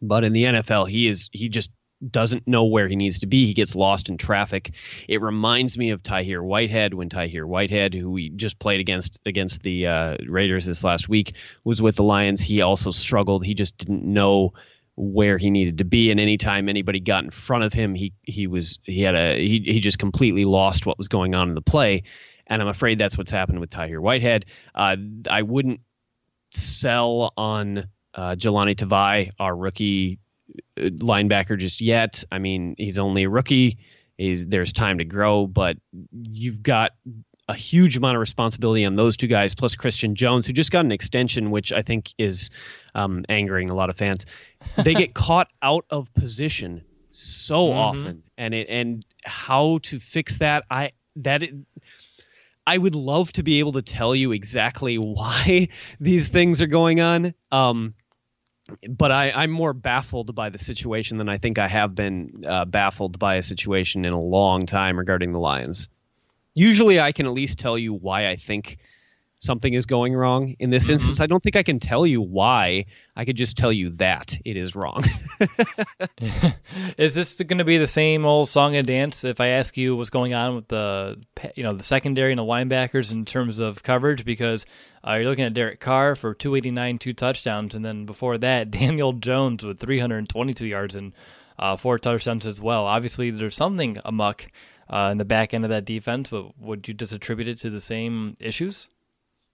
but 0.01 0.23
in 0.23 0.33
the 0.33 0.45
NFL, 0.45 0.89
he 0.89 1.07
is 1.07 1.29
he 1.31 1.47
just 1.47 1.69
doesn't 2.09 2.47
know 2.47 2.63
where 2.63 2.87
he 2.87 2.95
needs 2.95 3.19
to 3.19 3.27
be. 3.27 3.45
He 3.45 3.53
gets 3.53 3.75
lost 3.75 4.09
in 4.09 4.17
traffic. 4.17 4.71
It 5.07 5.21
reminds 5.21 5.77
me 5.77 5.91
of 5.91 6.01
Tahir 6.01 6.41
Whitehead 6.41 6.95
when 6.95 7.09
Tahir 7.09 7.45
Whitehead, 7.45 7.93
who 7.93 8.09
we 8.09 8.29
just 8.29 8.57
played 8.57 8.79
against 8.79 9.21
against 9.27 9.61
the 9.61 9.85
uh, 9.85 10.17
Raiders 10.27 10.65
this 10.65 10.83
last 10.83 11.07
week, 11.07 11.35
was 11.63 11.83
with 11.83 11.97
the 11.97 12.03
Lions. 12.03 12.41
He 12.41 12.61
also 12.61 12.89
struggled. 12.89 13.45
He 13.45 13.53
just 13.53 13.77
didn't 13.77 14.03
know 14.03 14.53
where 14.95 15.37
he 15.37 15.49
needed 15.49 15.77
to 15.77 15.85
be 15.85 16.11
and 16.11 16.19
anytime 16.19 16.67
anybody 16.67 16.99
got 16.99 17.23
in 17.23 17.29
front 17.29 17.63
of 17.63 17.71
him 17.71 17.95
he 17.95 18.11
he 18.23 18.47
was 18.47 18.79
he 18.83 19.01
had 19.01 19.15
a 19.15 19.33
he, 19.37 19.61
he 19.65 19.79
just 19.79 19.97
completely 19.97 20.43
lost 20.43 20.85
what 20.85 20.97
was 20.97 21.07
going 21.07 21.33
on 21.33 21.47
in 21.47 21.55
the 21.55 21.61
play 21.61 22.03
and 22.49 22.61
I'm 22.61 22.67
afraid 22.67 22.97
that's 22.97 23.17
what's 23.17 23.31
happened 23.31 23.59
with 23.59 23.69
Tahir 23.69 24.01
Whitehead. 24.01 24.45
Uh, 24.73 24.97
I 25.29 25.43
wouldn't 25.43 25.81
sell 26.51 27.33
on 27.37 27.87
uh, 28.13 28.35
Jahlani 28.35 28.75
Tavai, 28.75 29.31
our 29.39 29.55
rookie 29.55 30.19
uh, 30.77 30.81
linebacker, 30.83 31.57
just 31.57 31.79
yet. 31.79 32.23
I 32.31 32.39
mean, 32.39 32.75
he's 32.77 32.97
only 32.97 33.23
a 33.23 33.29
rookie. 33.29 33.77
He's, 34.17 34.45
there's 34.45 34.73
time 34.73 34.97
to 34.97 35.05
grow, 35.05 35.47
but 35.47 35.77
you've 36.11 36.61
got 36.61 36.91
a 37.47 37.53
huge 37.55 37.97
amount 37.97 38.15
of 38.15 38.19
responsibility 38.19 38.85
on 38.85 38.95
those 38.95 39.15
two 39.15 39.27
guys, 39.27 39.55
plus 39.55 39.75
Christian 39.75 40.15
Jones, 40.15 40.45
who 40.45 40.53
just 40.53 40.71
got 40.71 40.85
an 40.85 40.91
extension, 40.91 41.51
which 41.51 41.71
I 41.71 41.81
think 41.81 42.13
is 42.17 42.49
um, 42.93 43.25
angering 43.29 43.69
a 43.69 43.75
lot 43.75 43.89
of 43.89 43.97
fans. 43.97 44.25
They 44.75 44.93
get 44.93 45.13
caught 45.15 45.47
out 45.61 45.85
of 45.89 46.13
position 46.13 46.83
so 47.11 47.67
mm-hmm. 47.67 47.77
often, 47.77 48.23
and 48.37 48.53
it 48.53 48.67
and 48.69 49.05
how 49.25 49.79
to 49.83 49.99
fix 49.99 50.39
that, 50.39 50.63
I 50.69 50.91
that 51.17 51.43
it, 51.43 51.55
I 52.69 52.77
would 52.77 52.93
love 52.93 53.33
to 53.33 53.41
be 53.41 53.57
able 53.57 53.71
to 53.71 53.81
tell 53.81 54.13
you 54.13 54.31
exactly 54.31 54.97
why 54.99 55.69
these 55.99 56.29
things 56.29 56.61
are 56.61 56.67
going 56.67 56.99
on. 56.99 57.33
Um, 57.51 57.95
but 58.87 59.11
I, 59.11 59.31
I'm 59.31 59.49
more 59.49 59.73
baffled 59.73 60.35
by 60.35 60.49
the 60.49 60.59
situation 60.59 61.17
than 61.17 61.27
I 61.27 61.39
think 61.39 61.57
I 61.57 61.67
have 61.67 61.95
been 61.95 62.43
uh, 62.47 62.65
baffled 62.65 63.17
by 63.17 63.35
a 63.37 63.43
situation 63.43 64.05
in 64.05 64.13
a 64.13 64.21
long 64.21 64.67
time 64.67 64.99
regarding 64.99 65.31
the 65.31 65.39
Lions. 65.39 65.89
Usually, 66.53 66.99
I 66.99 67.11
can 67.11 67.25
at 67.25 67.31
least 67.31 67.57
tell 67.57 67.75
you 67.75 67.95
why 67.95 68.29
I 68.29 68.35
think 68.35 68.77
something 69.39 69.73
is 69.73 69.85
going 69.85 70.13
wrong. 70.13 70.55
In 70.59 70.69
this 70.69 70.85
mm-hmm. 70.85 70.93
instance, 70.93 71.19
I 71.19 71.25
don't 71.25 71.41
think 71.41 71.55
I 71.55 71.63
can 71.63 71.79
tell 71.79 72.05
you 72.05 72.21
why. 72.21 72.85
I 73.15 73.25
could 73.25 73.37
just 73.37 73.57
tell 73.57 73.71
you 73.71 73.89
that 73.91 74.37
it 74.45 74.57
is 74.57 74.75
wrong. 74.75 75.03
is 76.97 77.15
this 77.15 77.41
going 77.41 77.57
to 77.57 77.63
be 77.63 77.77
the 77.77 77.87
same 77.87 78.25
old 78.25 78.49
song 78.49 78.75
and 78.75 78.85
dance 78.85 79.23
if 79.23 79.39
I 79.39 79.47
ask 79.47 79.77
you 79.77 79.95
what's 79.95 80.09
going 80.09 80.33
on 80.33 80.55
with 80.55 80.67
the 80.67 81.19
you 81.55 81.63
know 81.63 81.73
the 81.73 81.83
secondary 81.83 82.31
and 82.31 82.39
the 82.39 82.43
linebackers 82.43 83.11
in 83.11 83.25
terms 83.25 83.59
of 83.59 83.81
coverage? 83.81 84.25
Because 84.25 84.65
uh, 85.07 85.13
you're 85.13 85.29
looking 85.29 85.45
at 85.45 85.53
Derek 85.53 85.79
Carr 85.79 86.15
for 86.15 86.33
289, 86.33 86.99
two 86.99 87.13
touchdowns, 87.13 87.75
and 87.75 87.83
then 87.83 88.05
before 88.05 88.37
that, 88.37 88.69
Daniel 88.71 89.13
Jones 89.13 89.65
with 89.65 89.79
322 89.79 90.65
yards 90.65 90.95
and 90.95 91.13
uh, 91.57 91.75
four 91.75 91.97
touchdowns 91.97 92.45
as 92.45 92.61
well. 92.61 92.85
Obviously, 92.85 93.31
there's 93.31 93.55
something 93.55 93.99
amuck. 94.05 94.47
Uh, 94.91 95.09
in 95.11 95.19
the 95.19 95.23
back 95.23 95.53
end 95.53 95.63
of 95.63 95.69
that 95.69 95.85
defense, 95.85 96.29
but 96.31 96.59
would 96.59 96.87
you 96.87 96.95
just 96.95 97.13
attribute 97.13 97.47
it 97.47 97.59
to 97.59 97.69
the 97.69 97.79
same 97.79 98.35
issues? 98.39 98.87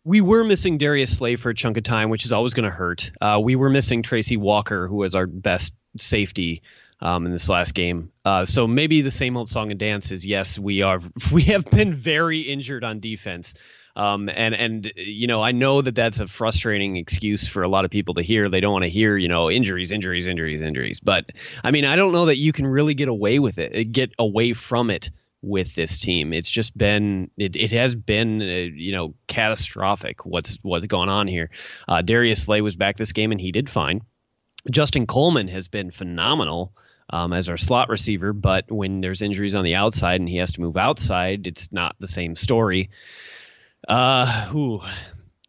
We 0.05 0.21
were 0.21 0.43
missing 0.43 0.77
Darius 0.77 1.17
Slay 1.17 1.35
for 1.35 1.49
a 1.49 1.55
chunk 1.55 1.77
of 1.77 1.83
time, 1.83 2.09
which 2.09 2.25
is 2.25 2.31
always 2.31 2.53
going 2.53 2.69
to 2.69 2.75
hurt. 2.75 3.11
Uh, 3.19 3.39
we 3.43 3.55
were 3.55 3.71
missing 3.71 4.03
Tracy 4.03 4.37
Walker, 4.37 4.87
who 4.87 4.97
was 4.97 5.15
our 5.15 5.25
best 5.25 5.73
safety 5.97 6.61
um, 7.01 7.25
in 7.25 7.31
this 7.31 7.49
last 7.49 7.73
game. 7.73 8.11
Uh, 8.23 8.45
so 8.45 8.67
maybe 8.67 9.01
the 9.01 9.11
same 9.11 9.35
old 9.35 9.49
song 9.49 9.71
and 9.71 9.79
dance 9.79 10.11
is 10.11 10.23
yes, 10.23 10.57
we 10.57 10.83
are. 10.83 11.01
We 11.31 11.43
have 11.45 11.65
been 11.65 11.95
very 11.95 12.41
injured 12.41 12.83
on 12.83 12.99
defense. 12.99 13.55
Um, 13.97 14.29
and 14.29 14.53
and 14.53 14.91
you 14.95 15.25
know 15.25 15.41
I 15.41 15.53
know 15.53 15.81
that 15.81 15.95
that's 15.95 16.19
a 16.19 16.27
frustrating 16.27 16.97
excuse 16.97 17.47
for 17.47 17.63
a 17.63 17.69
lot 17.69 17.85
of 17.85 17.91
people 17.91 18.13
to 18.15 18.21
hear. 18.21 18.49
They 18.49 18.59
don't 18.59 18.73
want 18.73 18.83
to 18.83 18.89
hear 18.89 19.17
you 19.17 19.29
know 19.29 19.49
injuries, 19.49 19.91
injuries, 19.91 20.27
injuries, 20.27 20.61
injuries. 20.61 20.99
But 20.99 21.31
I 21.63 21.71
mean 21.71 21.85
I 21.85 21.95
don't 21.95 22.11
know 22.11 22.25
that 22.25 22.37
you 22.37 22.51
can 22.51 22.67
really 22.67 22.93
get 22.93 23.07
away 23.07 23.39
with 23.39 23.57
it, 23.57 23.91
get 23.91 24.11
away 24.19 24.53
from 24.53 24.89
it 24.89 25.09
with 25.45 25.75
this 25.75 25.97
team. 25.97 26.33
It's 26.33 26.49
just 26.49 26.77
been 26.77 27.29
it, 27.37 27.55
it 27.55 27.71
has 27.71 27.95
been 27.95 28.41
uh, 28.41 28.45
you 28.45 28.91
know 28.91 29.13
catastrophic 29.27 30.25
what's 30.25 30.57
what's 30.61 30.87
going 30.87 31.09
on 31.09 31.27
here. 31.27 31.51
Uh, 31.87 32.01
Darius 32.01 32.43
Slay 32.43 32.61
was 32.61 32.75
back 32.75 32.97
this 32.97 33.13
game 33.13 33.31
and 33.31 33.39
he 33.39 33.51
did 33.51 33.69
fine. 33.69 34.01
Justin 34.69 35.05
Coleman 35.05 35.47
has 35.47 35.67
been 35.67 35.91
phenomenal 35.91 36.73
um, 37.11 37.33
as 37.33 37.49
our 37.49 37.57
slot 37.57 37.89
receiver, 37.89 38.33
but 38.33 38.71
when 38.71 39.01
there's 39.01 39.21
injuries 39.21 39.53
on 39.53 39.63
the 39.63 39.75
outside 39.75 40.19
and 40.19 40.27
he 40.27 40.37
has 40.37 40.53
to 40.53 40.61
move 40.61 40.75
outside, 40.75 41.45
it's 41.45 41.71
not 41.71 41.95
the 41.99 42.07
same 42.07 42.35
story. 42.35 42.89
Uh, 43.87 44.49
ooh, 44.55 44.81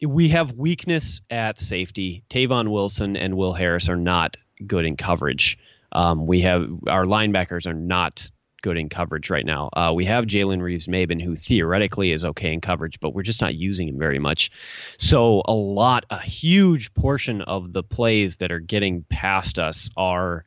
we 0.06 0.28
have 0.28 0.52
weakness 0.52 1.22
at 1.30 1.58
safety. 1.58 2.22
Tavon 2.28 2.68
Wilson 2.68 3.16
and 3.16 3.34
Will 3.36 3.54
Harris 3.54 3.88
are 3.88 3.96
not 3.96 4.36
good 4.66 4.84
in 4.84 4.96
coverage. 4.96 5.58
Um, 5.92 6.26
we 6.26 6.42
have 6.42 6.68
our 6.86 7.06
linebackers 7.06 7.66
are 7.66 7.74
not 7.74 8.30
good 8.66 8.76
in 8.76 8.88
coverage 8.88 9.30
right 9.30 9.46
now. 9.46 9.70
Uh, 9.74 9.92
we 9.94 10.04
have 10.06 10.24
Jalen 10.24 10.60
Reeves-Maybin, 10.60 11.22
who 11.22 11.36
theoretically 11.36 12.10
is 12.10 12.24
okay 12.24 12.52
in 12.52 12.60
coverage, 12.60 12.98
but 12.98 13.10
we're 13.10 13.22
just 13.22 13.40
not 13.40 13.54
using 13.54 13.86
him 13.86 13.96
very 13.96 14.18
much. 14.18 14.50
So 14.98 15.42
a 15.44 15.52
lot, 15.52 16.04
a 16.10 16.18
huge 16.20 16.92
portion 16.94 17.42
of 17.42 17.72
the 17.72 17.84
plays 17.84 18.38
that 18.38 18.50
are 18.50 18.58
getting 18.58 19.04
past 19.08 19.60
us 19.60 19.88
are. 19.96 20.44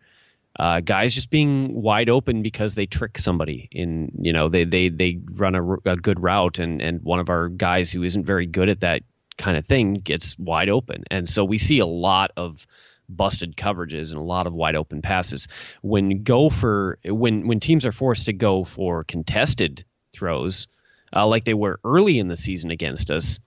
Uh, 0.59 0.81
guys 0.81 1.13
just 1.13 1.29
being 1.29 1.73
wide 1.81 2.09
open 2.09 2.41
because 2.41 2.75
they 2.75 2.85
trick 2.85 3.17
somebody 3.17 3.69
in 3.71 4.11
you 4.19 4.33
know 4.33 4.49
they 4.49 4.65
they 4.65 4.89
they 4.89 5.17
run 5.31 5.55
a, 5.55 5.73
a, 5.85 5.95
good 5.95 6.19
route 6.19 6.59
and 6.59 6.81
and 6.81 7.01
one 7.01 7.19
of 7.19 7.29
our 7.29 7.47
guys 7.47 7.93
who 7.93 8.03
isn't 8.03 8.25
very 8.25 8.45
good 8.45 8.67
at 8.67 8.81
that 8.81 9.03
kind 9.37 9.55
of 9.55 9.65
thing 9.65 9.93
gets 9.93 10.37
wide 10.37 10.67
open 10.67 11.05
and 11.11 11.29
so 11.29 11.45
we 11.45 11.57
see 11.57 11.79
a 11.79 11.85
lot 11.85 12.31
of 12.35 12.67
busted 13.09 13.55
coverages 13.55 14.11
and 14.11 14.19
a 14.19 14.23
lot 14.23 14.47
of 14.47 14.53
wide 14.53 14.75
open 14.75 15.01
passes. 15.01 15.47
When 15.81 16.23
go 16.23 16.49
for 16.49 16.99
when 17.05 17.47
when 17.47 17.59
teams 17.59 17.85
are 17.85 17.91
forced 17.91 18.25
to 18.25 18.33
go 18.33 18.63
for 18.63 19.03
contested 19.03 19.83
throws, 20.13 20.67
uh, 21.15 21.27
like 21.27 21.43
they 21.43 21.53
were 21.53 21.79
early 21.83 22.19
in 22.19 22.27
the 22.27 22.37
season 22.37 22.71
against 22.71 23.11
us, 23.11 23.39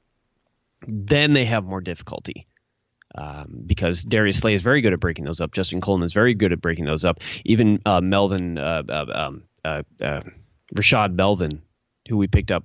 then 0.86 1.32
they 1.32 1.44
have 1.44 1.64
more 1.64 1.80
difficulty. 1.80 2.46
Um, 3.14 3.64
because 3.66 4.04
Darius 4.04 4.38
Slay 4.38 4.54
is 4.54 4.62
very 4.62 4.80
good 4.80 4.94
at 4.94 5.00
breaking 5.00 5.26
those 5.26 5.40
up. 5.40 5.52
Justin 5.52 5.82
Coleman 5.82 6.06
is 6.06 6.14
very 6.14 6.32
good 6.32 6.50
at 6.50 6.62
breaking 6.62 6.86
those 6.86 7.04
up. 7.04 7.20
Even 7.44 7.78
uh, 7.84 8.00
Melvin, 8.00 8.56
uh, 8.56 8.82
uh 8.88 9.04
um, 9.14 9.42
uh, 9.66 9.82
uh, 10.00 10.22
Rashad 10.74 11.12
Melvin, 11.12 11.60
who 12.08 12.16
we 12.16 12.26
picked 12.26 12.50
up 12.50 12.64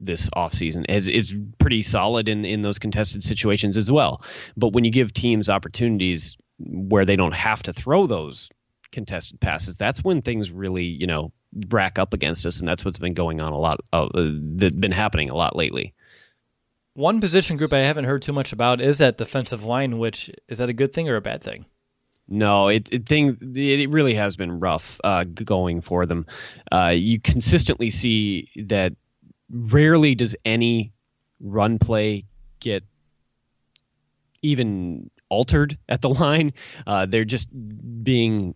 this 0.00 0.28
offseason 0.30 0.86
is 0.88 1.08
is 1.08 1.36
pretty 1.58 1.82
solid 1.82 2.28
in 2.28 2.44
in 2.44 2.62
those 2.62 2.78
contested 2.78 3.22
situations 3.22 3.76
as 3.76 3.90
well. 3.90 4.22
But 4.56 4.72
when 4.72 4.84
you 4.84 4.90
give 4.90 5.12
teams 5.12 5.48
opportunities 5.48 6.36
where 6.58 7.04
they 7.04 7.16
don't 7.16 7.34
have 7.34 7.62
to 7.64 7.72
throw 7.72 8.06
those 8.06 8.50
contested 8.92 9.40
passes, 9.40 9.76
that's 9.76 10.02
when 10.02 10.22
things 10.22 10.50
really 10.50 10.84
you 10.84 11.06
know 11.06 11.32
rack 11.68 11.98
up 11.98 12.14
against 12.14 12.46
us, 12.46 12.58
and 12.60 12.68
that's 12.68 12.84
what's 12.84 12.98
been 12.98 13.14
going 13.14 13.40
on 13.40 13.52
a 13.52 13.58
lot. 13.58 13.80
Uh, 13.92 14.08
that 14.14 14.80
been 14.80 14.92
happening 14.92 15.30
a 15.30 15.36
lot 15.36 15.56
lately. 15.56 15.92
One 16.94 17.20
position 17.20 17.56
group 17.56 17.72
I 17.72 17.78
haven't 17.78 18.04
heard 18.04 18.22
too 18.22 18.32
much 18.32 18.52
about 18.52 18.80
is 18.80 18.98
that 18.98 19.18
defensive 19.18 19.64
line. 19.64 19.98
Which 19.98 20.30
is 20.48 20.58
that 20.58 20.68
a 20.68 20.74
good 20.74 20.92
thing 20.92 21.08
or 21.08 21.16
a 21.16 21.20
bad 21.20 21.42
thing? 21.42 21.66
No, 22.32 22.68
it, 22.68 22.88
it 22.92 23.06
thing 23.06 23.36
it 23.56 23.90
really 23.90 24.14
has 24.14 24.36
been 24.36 24.60
rough 24.60 25.00
uh, 25.02 25.24
going 25.24 25.80
for 25.80 26.06
them. 26.06 26.26
Uh, 26.70 26.92
you 26.94 27.20
consistently 27.20 27.90
see 27.90 28.48
that 28.66 28.92
rarely 29.50 30.14
does 30.14 30.36
any 30.44 30.92
run 31.40 31.78
play 31.78 32.24
get 32.60 32.84
even 34.42 35.10
altered 35.28 35.78
at 35.88 36.00
the 36.02 36.08
line. 36.10 36.52
Uh, 36.86 37.06
they're 37.06 37.24
just 37.24 37.48
being 38.02 38.54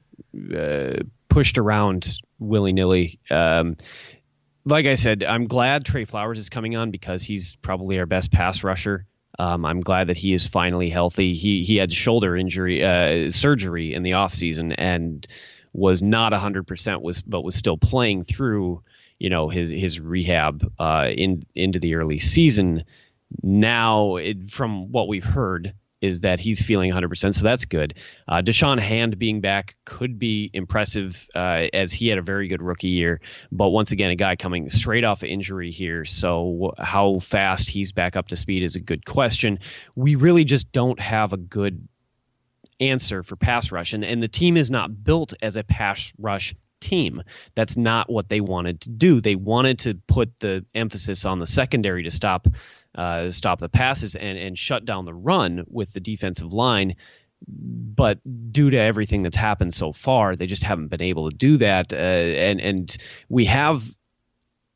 uh, 0.56 0.94
pushed 1.28 1.58
around 1.58 2.18
willy 2.38 2.72
nilly. 2.72 3.18
Um, 3.30 3.76
like 4.66 4.86
I 4.86 4.94
said, 4.94 5.24
I'm 5.24 5.46
glad 5.46 5.84
Trey 5.84 6.04
Flowers 6.04 6.38
is 6.38 6.48
coming 6.48 6.76
on 6.76 6.90
because 6.90 7.22
he's 7.22 7.56
probably 7.56 7.98
our 7.98 8.06
best 8.06 8.32
pass 8.32 8.64
rusher. 8.64 9.06
Um, 9.38 9.64
I'm 9.64 9.80
glad 9.80 10.06
that 10.06 10.16
he 10.16 10.32
is 10.32 10.46
finally 10.46 10.88
healthy. 10.88 11.34
He 11.34 11.64
he 11.64 11.76
had 11.76 11.92
shoulder 11.92 12.36
injury 12.36 12.84
uh, 12.84 13.30
surgery 13.30 13.92
in 13.92 14.02
the 14.04 14.12
offseason 14.12 14.74
and 14.78 15.26
was 15.72 16.02
not 16.02 16.32
100% 16.32 17.02
was 17.02 17.20
but 17.20 17.42
was 17.42 17.56
still 17.56 17.76
playing 17.76 18.22
through 18.22 18.80
you 19.24 19.30
know 19.30 19.48
his 19.48 19.70
his 19.70 19.98
rehab 19.98 20.70
uh, 20.78 21.08
in 21.10 21.44
into 21.54 21.78
the 21.78 21.94
early 21.94 22.18
season. 22.18 22.84
Now, 23.42 24.16
it, 24.16 24.50
from 24.50 24.92
what 24.92 25.08
we've 25.08 25.24
heard, 25.24 25.72
is 26.02 26.20
that 26.20 26.40
he's 26.40 26.60
feeling 26.60 26.92
100%, 26.92 27.34
so 27.34 27.42
that's 27.42 27.64
good. 27.64 27.94
Uh, 28.28 28.42
Da'Shawn 28.42 28.78
Hand 28.78 29.18
being 29.18 29.40
back 29.40 29.76
could 29.86 30.18
be 30.18 30.50
impressive 30.52 31.26
uh, 31.34 31.68
as 31.72 31.90
he 31.90 32.08
had 32.08 32.18
a 32.18 32.22
very 32.22 32.48
good 32.48 32.60
rookie 32.60 32.88
year, 32.88 33.22
but 33.50 33.70
once 33.70 33.92
again, 33.92 34.10
a 34.10 34.14
guy 34.14 34.36
coming 34.36 34.68
straight 34.68 35.04
off 35.04 35.22
of 35.22 35.30
injury 35.30 35.70
here, 35.70 36.04
so 36.04 36.74
how 36.78 37.18
fast 37.18 37.70
he's 37.70 37.92
back 37.92 38.16
up 38.16 38.28
to 38.28 38.36
speed 38.36 38.62
is 38.62 38.76
a 38.76 38.80
good 38.80 39.06
question. 39.06 39.58
We 39.96 40.16
really 40.16 40.44
just 40.44 40.70
don't 40.70 41.00
have 41.00 41.32
a 41.32 41.38
good 41.38 41.88
answer 42.78 43.22
for 43.22 43.36
pass 43.36 43.72
rush, 43.72 43.94
and, 43.94 44.04
and 44.04 44.22
the 44.22 44.28
team 44.28 44.58
is 44.58 44.70
not 44.70 45.02
built 45.02 45.32
as 45.40 45.56
a 45.56 45.64
pass 45.64 46.12
rush 46.18 46.54
team. 46.84 47.22
That's 47.54 47.76
not 47.76 48.10
what 48.10 48.28
they 48.28 48.40
wanted 48.40 48.80
to 48.82 48.90
do. 48.90 49.20
They 49.20 49.36
wanted 49.36 49.78
to 49.80 49.94
put 50.06 50.38
the 50.38 50.64
emphasis 50.74 51.24
on 51.24 51.38
the 51.38 51.46
secondary 51.46 52.02
to 52.04 52.10
stop 52.10 52.46
uh, 52.94 53.30
stop 53.30 53.58
the 53.58 53.68
passes 53.68 54.14
and 54.14 54.38
and 54.38 54.58
shut 54.58 54.84
down 54.84 55.04
the 55.04 55.14
run 55.14 55.64
with 55.68 55.92
the 55.92 56.00
defensive 56.00 56.52
line. 56.52 56.94
But 57.46 58.18
due 58.52 58.70
to 58.70 58.78
everything 58.78 59.22
that's 59.22 59.36
happened 59.36 59.74
so 59.74 59.92
far, 59.92 60.36
they 60.36 60.46
just 60.46 60.62
haven't 60.62 60.88
been 60.88 61.02
able 61.02 61.30
to 61.30 61.36
do 61.36 61.56
that. 61.58 61.92
Uh, 61.92 61.96
and 61.96 62.60
and 62.60 62.96
we 63.28 63.44
have, 63.46 63.90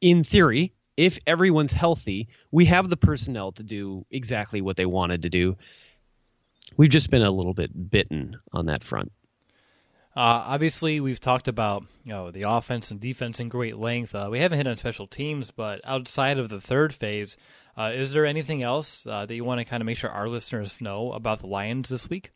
in 0.01 0.25
theory, 0.25 0.73
if 0.97 1.19
everyone's 1.27 1.73
healthy, 1.73 2.29
we 2.51 2.65
have 2.67 2.89
the 2.89 2.97
personnel 2.97 3.53
to 3.53 3.63
do 3.63 4.05
exactly 4.11 4.61
what 4.61 4.77
they 4.77 4.87
wanted 4.87 5.23
to 5.23 5.31
do. 5.31 5.57
We've 6.77 6.91
just 6.91 7.11
been 7.11 7.23
a 7.23 7.31
little 7.31 7.55
bit 7.55 7.71
bitten 7.91 8.37
on 8.53 8.67
that 8.67 8.85
front. 8.85 9.13
Uh, 10.19 10.43
obviously, 10.47 10.99
we've 10.99 11.21
talked 11.21 11.47
about 11.47 11.85
you 12.03 12.13
know 12.13 12.33
the 12.33 12.43
offense 12.43 12.91
and 12.91 12.99
defense 12.99 13.39
in 13.39 13.49
great 13.49 13.77
length. 13.77 14.17
Uh, 14.17 14.27
we 14.29 14.41
haven't 14.41 14.59
hit 14.59 14.67
on 14.67 14.77
special 14.77 15.07
teams, 15.07 15.53
but 15.53 15.81
outside 15.85 16.41
of 16.41 16.49
the 16.49 16.61
third 16.61 16.93
phase, 16.93 17.37
uh, 17.77 17.93
is 17.95 18.11
there 18.11 18.27
anything 18.27 18.61
else 18.61 19.07
uh, 19.07 19.25
that 19.27 19.33
you 19.37 19.45
want 19.45 19.61
to 19.61 19.65
kind 19.65 19.81
of 19.81 19.87
make 19.87 19.97
sure 19.97 20.11
our 20.11 20.29
listeners 20.29 20.81
know 20.81 21.13
about 21.13 21.39
the 21.39 21.47
Lions 21.47 21.89
this 21.89 22.11
week? 22.11 22.33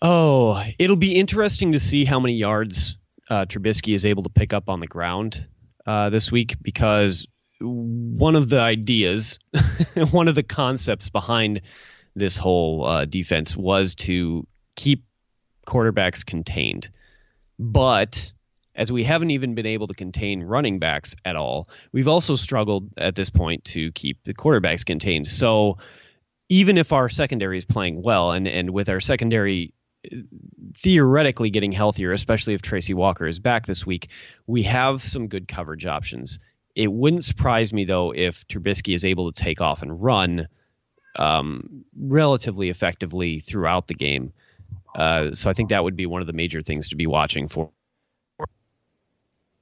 Oh, 0.00 0.62
it'll 0.78 0.94
be 0.94 1.16
interesting 1.16 1.72
to 1.72 1.80
see 1.80 2.04
how 2.04 2.20
many 2.20 2.34
yards 2.34 2.98
uh, 3.28 3.46
Trubisky 3.46 3.92
is 3.92 4.06
able 4.06 4.22
to 4.22 4.30
pick 4.30 4.52
up 4.52 4.68
on 4.68 4.78
the 4.78 4.86
ground 4.86 5.48
uh, 5.86 6.10
this 6.10 6.30
week 6.30 6.54
because 6.62 7.26
one 7.60 8.36
of 8.36 8.48
the 8.48 8.60
ideas, 8.60 9.40
one 10.12 10.28
of 10.28 10.36
the 10.36 10.44
concepts 10.44 11.10
behind 11.10 11.62
this 12.14 12.38
whole 12.38 13.04
defense 13.06 13.56
was 13.56 13.96
to 13.96 14.46
keep 14.76 15.02
quarterbacks 15.66 16.24
contained. 16.24 16.88
But 17.58 18.32
as 18.74 18.92
we 18.92 19.04
haven't 19.04 19.30
even 19.30 19.54
been 19.54 19.66
able 19.66 19.86
to 19.86 19.94
contain 19.94 20.42
running 20.42 20.78
backs 20.78 21.16
at 21.24 21.36
all, 21.36 21.68
we've 21.92 22.08
also 22.08 22.36
struggled 22.36 22.90
at 22.98 23.14
this 23.14 23.30
point 23.30 23.64
to 23.64 23.90
keep 23.92 24.22
the 24.24 24.34
quarterbacks 24.34 24.84
contained. 24.84 25.26
So 25.26 25.78
even 26.48 26.78
if 26.78 26.92
our 26.92 27.08
secondary 27.08 27.58
is 27.58 27.64
playing 27.64 28.02
well, 28.02 28.32
and, 28.32 28.46
and 28.46 28.70
with 28.70 28.88
our 28.88 29.00
secondary 29.00 29.72
uh, 30.12 30.18
theoretically 30.76 31.50
getting 31.50 31.72
healthier, 31.72 32.12
especially 32.12 32.54
if 32.54 32.62
Tracy 32.62 32.94
Walker 32.94 33.26
is 33.26 33.38
back 33.38 33.66
this 33.66 33.86
week, 33.86 34.08
we 34.46 34.62
have 34.62 35.02
some 35.02 35.26
good 35.26 35.48
coverage 35.48 35.86
options. 35.86 36.38
It 36.74 36.92
wouldn't 36.92 37.24
surprise 37.24 37.72
me 37.72 37.86
though 37.86 38.12
if 38.14 38.46
Trubisky 38.48 38.94
is 38.94 39.04
able 39.04 39.32
to 39.32 39.42
take 39.42 39.62
off 39.62 39.82
and 39.82 40.02
run 40.02 40.48
um, 41.18 41.84
relatively 41.98 42.68
effectively 42.68 43.40
throughout 43.40 43.88
the 43.88 43.94
game. 43.94 44.32
Uh, 44.94 45.32
so 45.34 45.50
I 45.50 45.52
think 45.52 45.68
that 45.68 45.84
would 45.84 45.96
be 45.96 46.06
one 46.06 46.20
of 46.20 46.26
the 46.26 46.32
major 46.32 46.60
things 46.60 46.88
to 46.88 46.96
be 46.96 47.06
watching 47.06 47.48
for. 47.48 47.70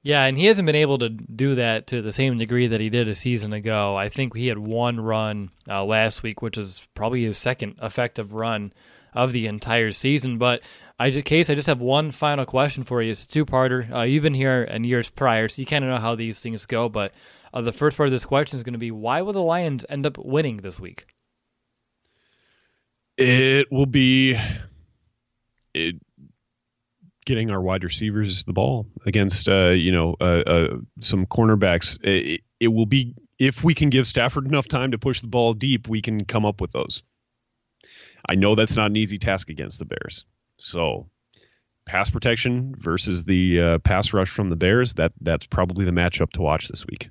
Yeah, 0.01 0.25
and 0.25 0.37
he 0.37 0.45
hasn't 0.45 0.67
been 0.67 0.75
able 0.75 0.99
to 0.99 1.09
do 1.09 1.55
that 1.55 1.87
to 1.87 2.01
the 2.03 2.11
same 2.11 2.37
degree 2.37 2.67
that 2.67 2.79
he 2.79 2.89
did 2.89 3.07
a 3.07 3.15
season 3.15 3.53
ago. 3.53 3.95
I 3.95 4.07
think 4.07 4.35
he 4.35 4.47
had 4.47 4.59
one 4.59 4.99
run 4.99 5.49
uh, 5.67 5.83
last 5.83 6.21
week, 6.21 6.43
which 6.43 6.59
is 6.59 6.87
probably 6.93 7.23
his 7.23 7.39
second 7.39 7.79
effective 7.81 8.33
run 8.33 8.71
of 9.15 9.31
the 9.31 9.47
entire 9.47 9.91
season. 9.91 10.37
But 10.37 10.61
I 10.99 11.09
just, 11.09 11.25
case, 11.25 11.49
I 11.49 11.55
just 11.55 11.65
have 11.65 11.81
one 11.81 12.11
final 12.11 12.45
question 12.45 12.83
for 12.83 13.01
you. 13.01 13.11
It's 13.11 13.23
a 13.23 13.27
two-parter. 13.27 13.91
Uh, 13.91 14.01
you've 14.01 14.21
been 14.21 14.35
here 14.35 14.61
in 14.61 14.83
years 14.83 15.09
prior, 15.09 15.47
so 15.47 15.59
you 15.59 15.65
kind 15.65 15.83
of 15.83 15.89
know 15.89 15.97
how 15.97 16.13
these 16.13 16.39
things 16.39 16.67
go. 16.67 16.87
But 16.87 17.11
uh, 17.51 17.61
the 17.61 17.73
first 17.73 17.97
part 17.97 18.07
of 18.07 18.11
this 18.13 18.25
question 18.25 18.57
is 18.57 18.63
going 18.63 18.73
to 18.73 18.79
be: 18.79 18.91
Why 18.91 19.23
will 19.23 19.33
the 19.33 19.41
Lions 19.41 19.85
end 19.89 20.05
up 20.05 20.19
winning 20.19 20.57
this 20.57 20.79
week? 20.79 21.07
It 23.17 23.71
will 23.71 23.87
be 23.87 24.37
it, 25.75 25.95
getting 27.25 27.51
our 27.51 27.61
wide 27.61 27.83
receivers 27.83 28.45
the 28.45 28.53
ball 28.53 28.87
against 29.05 29.49
uh, 29.49 29.69
you 29.69 29.91
know 29.91 30.15
uh, 30.19 30.43
uh, 30.45 30.77
some 31.01 31.25
cornerbacks. 31.25 31.97
It, 32.03 32.41
it, 32.59 32.67
will 32.69 32.85
be 32.85 33.15
if 33.37 33.63
we 33.63 33.73
can 33.73 33.89
give 33.89 34.07
Stafford 34.07 34.47
enough 34.47 34.67
time 34.67 34.91
to 34.91 34.97
push 34.97 35.21
the 35.21 35.27
ball 35.27 35.53
deep, 35.53 35.87
we 35.87 36.01
can 36.01 36.25
come 36.25 36.45
up 36.45 36.61
with 36.61 36.71
those. 36.71 37.03
I 38.27 38.35
know 38.35 38.55
that's 38.55 38.75
not 38.75 38.87
an 38.89 38.95
easy 38.95 39.19
task 39.19 39.49
against 39.49 39.79
the 39.79 39.85
Bears. 39.85 40.25
So 40.57 41.09
pass 41.85 42.09
protection 42.09 42.73
versus 42.77 43.25
the 43.25 43.61
uh, 43.61 43.79
pass 43.79 44.13
rush 44.13 44.29
from 44.29 44.49
the 44.49 44.55
Bears 44.55 44.95
that 44.95 45.11
that's 45.21 45.45
probably 45.45 45.85
the 45.85 45.91
matchup 45.91 46.31
to 46.31 46.41
watch 46.41 46.67
this 46.67 46.85
week. 46.87 47.09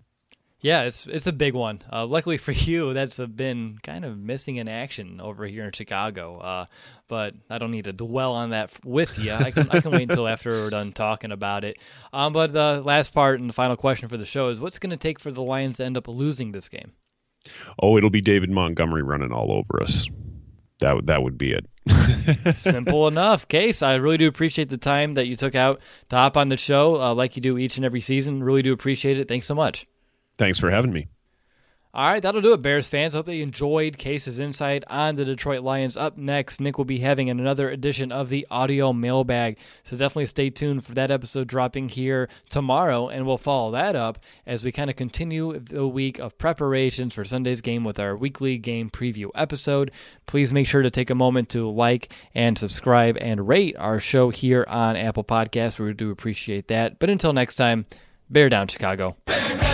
Yeah, 0.64 0.84
it's 0.84 1.06
it's 1.06 1.26
a 1.26 1.32
big 1.32 1.52
one. 1.52 1.82
Uh, 1.92 2.06
luckily 2.06 2.38
for 2.38 2.52
you, 2.52 2.94
that's 2.94 3.18
been 3.18 3.76
kind 3.82 4.02
of 4.02 4.16
missing 4.16 4.56
in 4.56 4.66
action 4.66 5.20
over 5.20 5.44
here 5.44 5.66
in 5.66 5.72
Chicago. 5.72 6.38
Uh, 6.38 6.66
but 7.06 7.34
I 7.50 7.58
don't 7.58 7.70
need 7.70 7.84
to 7.84 7.92
dwell 7.92 8.32
on 8.32 8.48
that 8.50 8.72
with 8.82 9.18
you. 9.18 9.32
I 9.32 9.50
can 9.50 9.68
I 9.70 9.80
can 9.80 9.90
wait 9.90 10.08
until 10.08 10.26
after 10.26 10.50
we're 10.52 10.70
done 10.70 10.92
talking 10.92 11.32
about 11.32 11.64
it. 11.64 11.76
Um, 12.14 12.32
but 12.32 12.54
the 12.54 12.80
last 12.82 13.12
part 13.12 13.40
and 13.40 13.50
the 13.50 13.52
final 13.52 13.76
question 13.76 14.08
for 14.08 14.16
the 14.16 14.24
show 14.24 14.48
is: 14.48 14.58
What's 14.58 14.78
going 14.78 14.88
to 14.88 14.96
take 14.96 15.20
for 15.20 15.30
the 15.30 15.42
Lions 15.42 15.76
to 15.76 15.84
end 15.84 15.98
up 15.98 16.08
losing 16.08 16.52
this 16.52 16.70
game? 16.70 16.92
Oh, 17.82 17.98
it'll 17.98 18.08
be 18.08 18.22
David 18.22 18.48
Montgomery 18.48 19.02
running 19.02 19.32
all 19.32 19.52
over 19.52 19.82
us. 19.82 20.08
That 20.78 21.04
that 21.04 21.22
would 21.22 21.36
be 21.36 21.52
it. 21.52 22.56
Simple 22.56 23.06
enough. 23.06 23.48
Case, 23.48 23.82
I 23.82 23.96
really 23.96 24.16
do 24.16 24.28
appreciate 24.28 24.70
the 24.70 24.78
time 24.78 25.12
that 25.12 25.26
you 25.26 25.36
took 25.36 25.54
out 25.54 25.80
to 26.08 26.16
hop 26.16 26.38
on 26.38 26.48
the 26.48 26.56
show, 26.56 27.02
uh, 27.02 27.14
like 27.14 27.36
you 27.36 27.42
do 27.42 27.58
each 27.58 27.76
and 27.76 27.84
every 27.84 28.00
season. 28.00 28.42
Really 28.42 28.62
do 28.62 28.72
appreciate 28.72 29.18
it. 29.18 29.28
Thanks 29.28 29.46
so 29.46 29.54
much. 29.54 29.86
Thanks 30.38 30.58
for 30.58 30.70
having 30.70 30.92
me. 30.92 31.08
All 31.94 32.10
right, 32.10 32.20
that'll 32.20 32.40
do 32.40 32.54
it, 32.54 32.60
Bears 32.60 32.88
fans. 32.88 33.14
Hope 33.14 33.26
that 33.26 33.36
you 33.36 33.44
enjoyed 33.44 33.98
Case's 33.98 34.40
insight 34.40 34.82
on 34.88 35.14
the 35.14 35.24
Detroit 35.24 35.62
Lions. 35.62 35.96
Up 35.96 36.18
next, 36.18 36.60
Nick 36.60 36.76
will 36.76 36.84
be 36.84 36.98
having 36.98 37.30
another 37.30 37.70
edition 37.70 38.10
of 38.10 38.30
the 38.30 38.44
audio 38.50 38.92
mailbag. 38.92 39.58
So 39.84 39.96
definitely 39.96 40.26
stay 40.26 40.50
tuned 40.50 40.84
for 40.84 40.92
that 40.94 41.12
episode 41.12 41.46
dropping 41.46 41.90
here 41.90 42.28
tomorrow, 42.50 43.06
and 43.06 43.24
we'll 43.24 43.38
follow 43.38 43.70
that 43.70 43.94
up 43.94 44.18
as 44.44 44.64
we 44.64 44.72
kind 44.72 44.90
of 44.90 44.96
continue 44.96 45.60
the 45.60 45.86
week 45.86 46.18
of 46.18 46.36
preparations 46.36 47.14
for 47.14 47.24
Sunday's 47.24 47.60
game 47.60 47.84
with 47.84 48.00
our 48.00 48.16
weekly 48.16 48.58
game 48.58 48.90
preview 48.90 49.28
episode. 49.36 49.92
Please 50.26 50.52
make 50.52 50.66
sure 50.66 50.82
to 50.82 50.90
take 50.90 51.10
a 51.10 51.14
moment 51.14 51.48
to 51.50 51.70
like 51.70 52.12
and 52.34 52.58
subscribe 52.58 53.16
and 53.20 53.46
rate 53.46 53.76
our 53.78 54.00
show 54.00 54.30
here 54.30 54.64
on 54.66 54.96
Apple 54.96 55.22
Podcasts. 55.22 55.78
We 55.78 55.92
do 55.92 56.10
appreciate 56.10 56.66
that. 56.66 56.98
But 56.98 57.08
until 57.08 57.32
next 57.32 57.54
time, 57.54 57.86
bear 58.28 58.48
down, 58.48 58.66
Chicago. 58.66 59.16
Bear 59.26 59.58
down! 59.58 59.73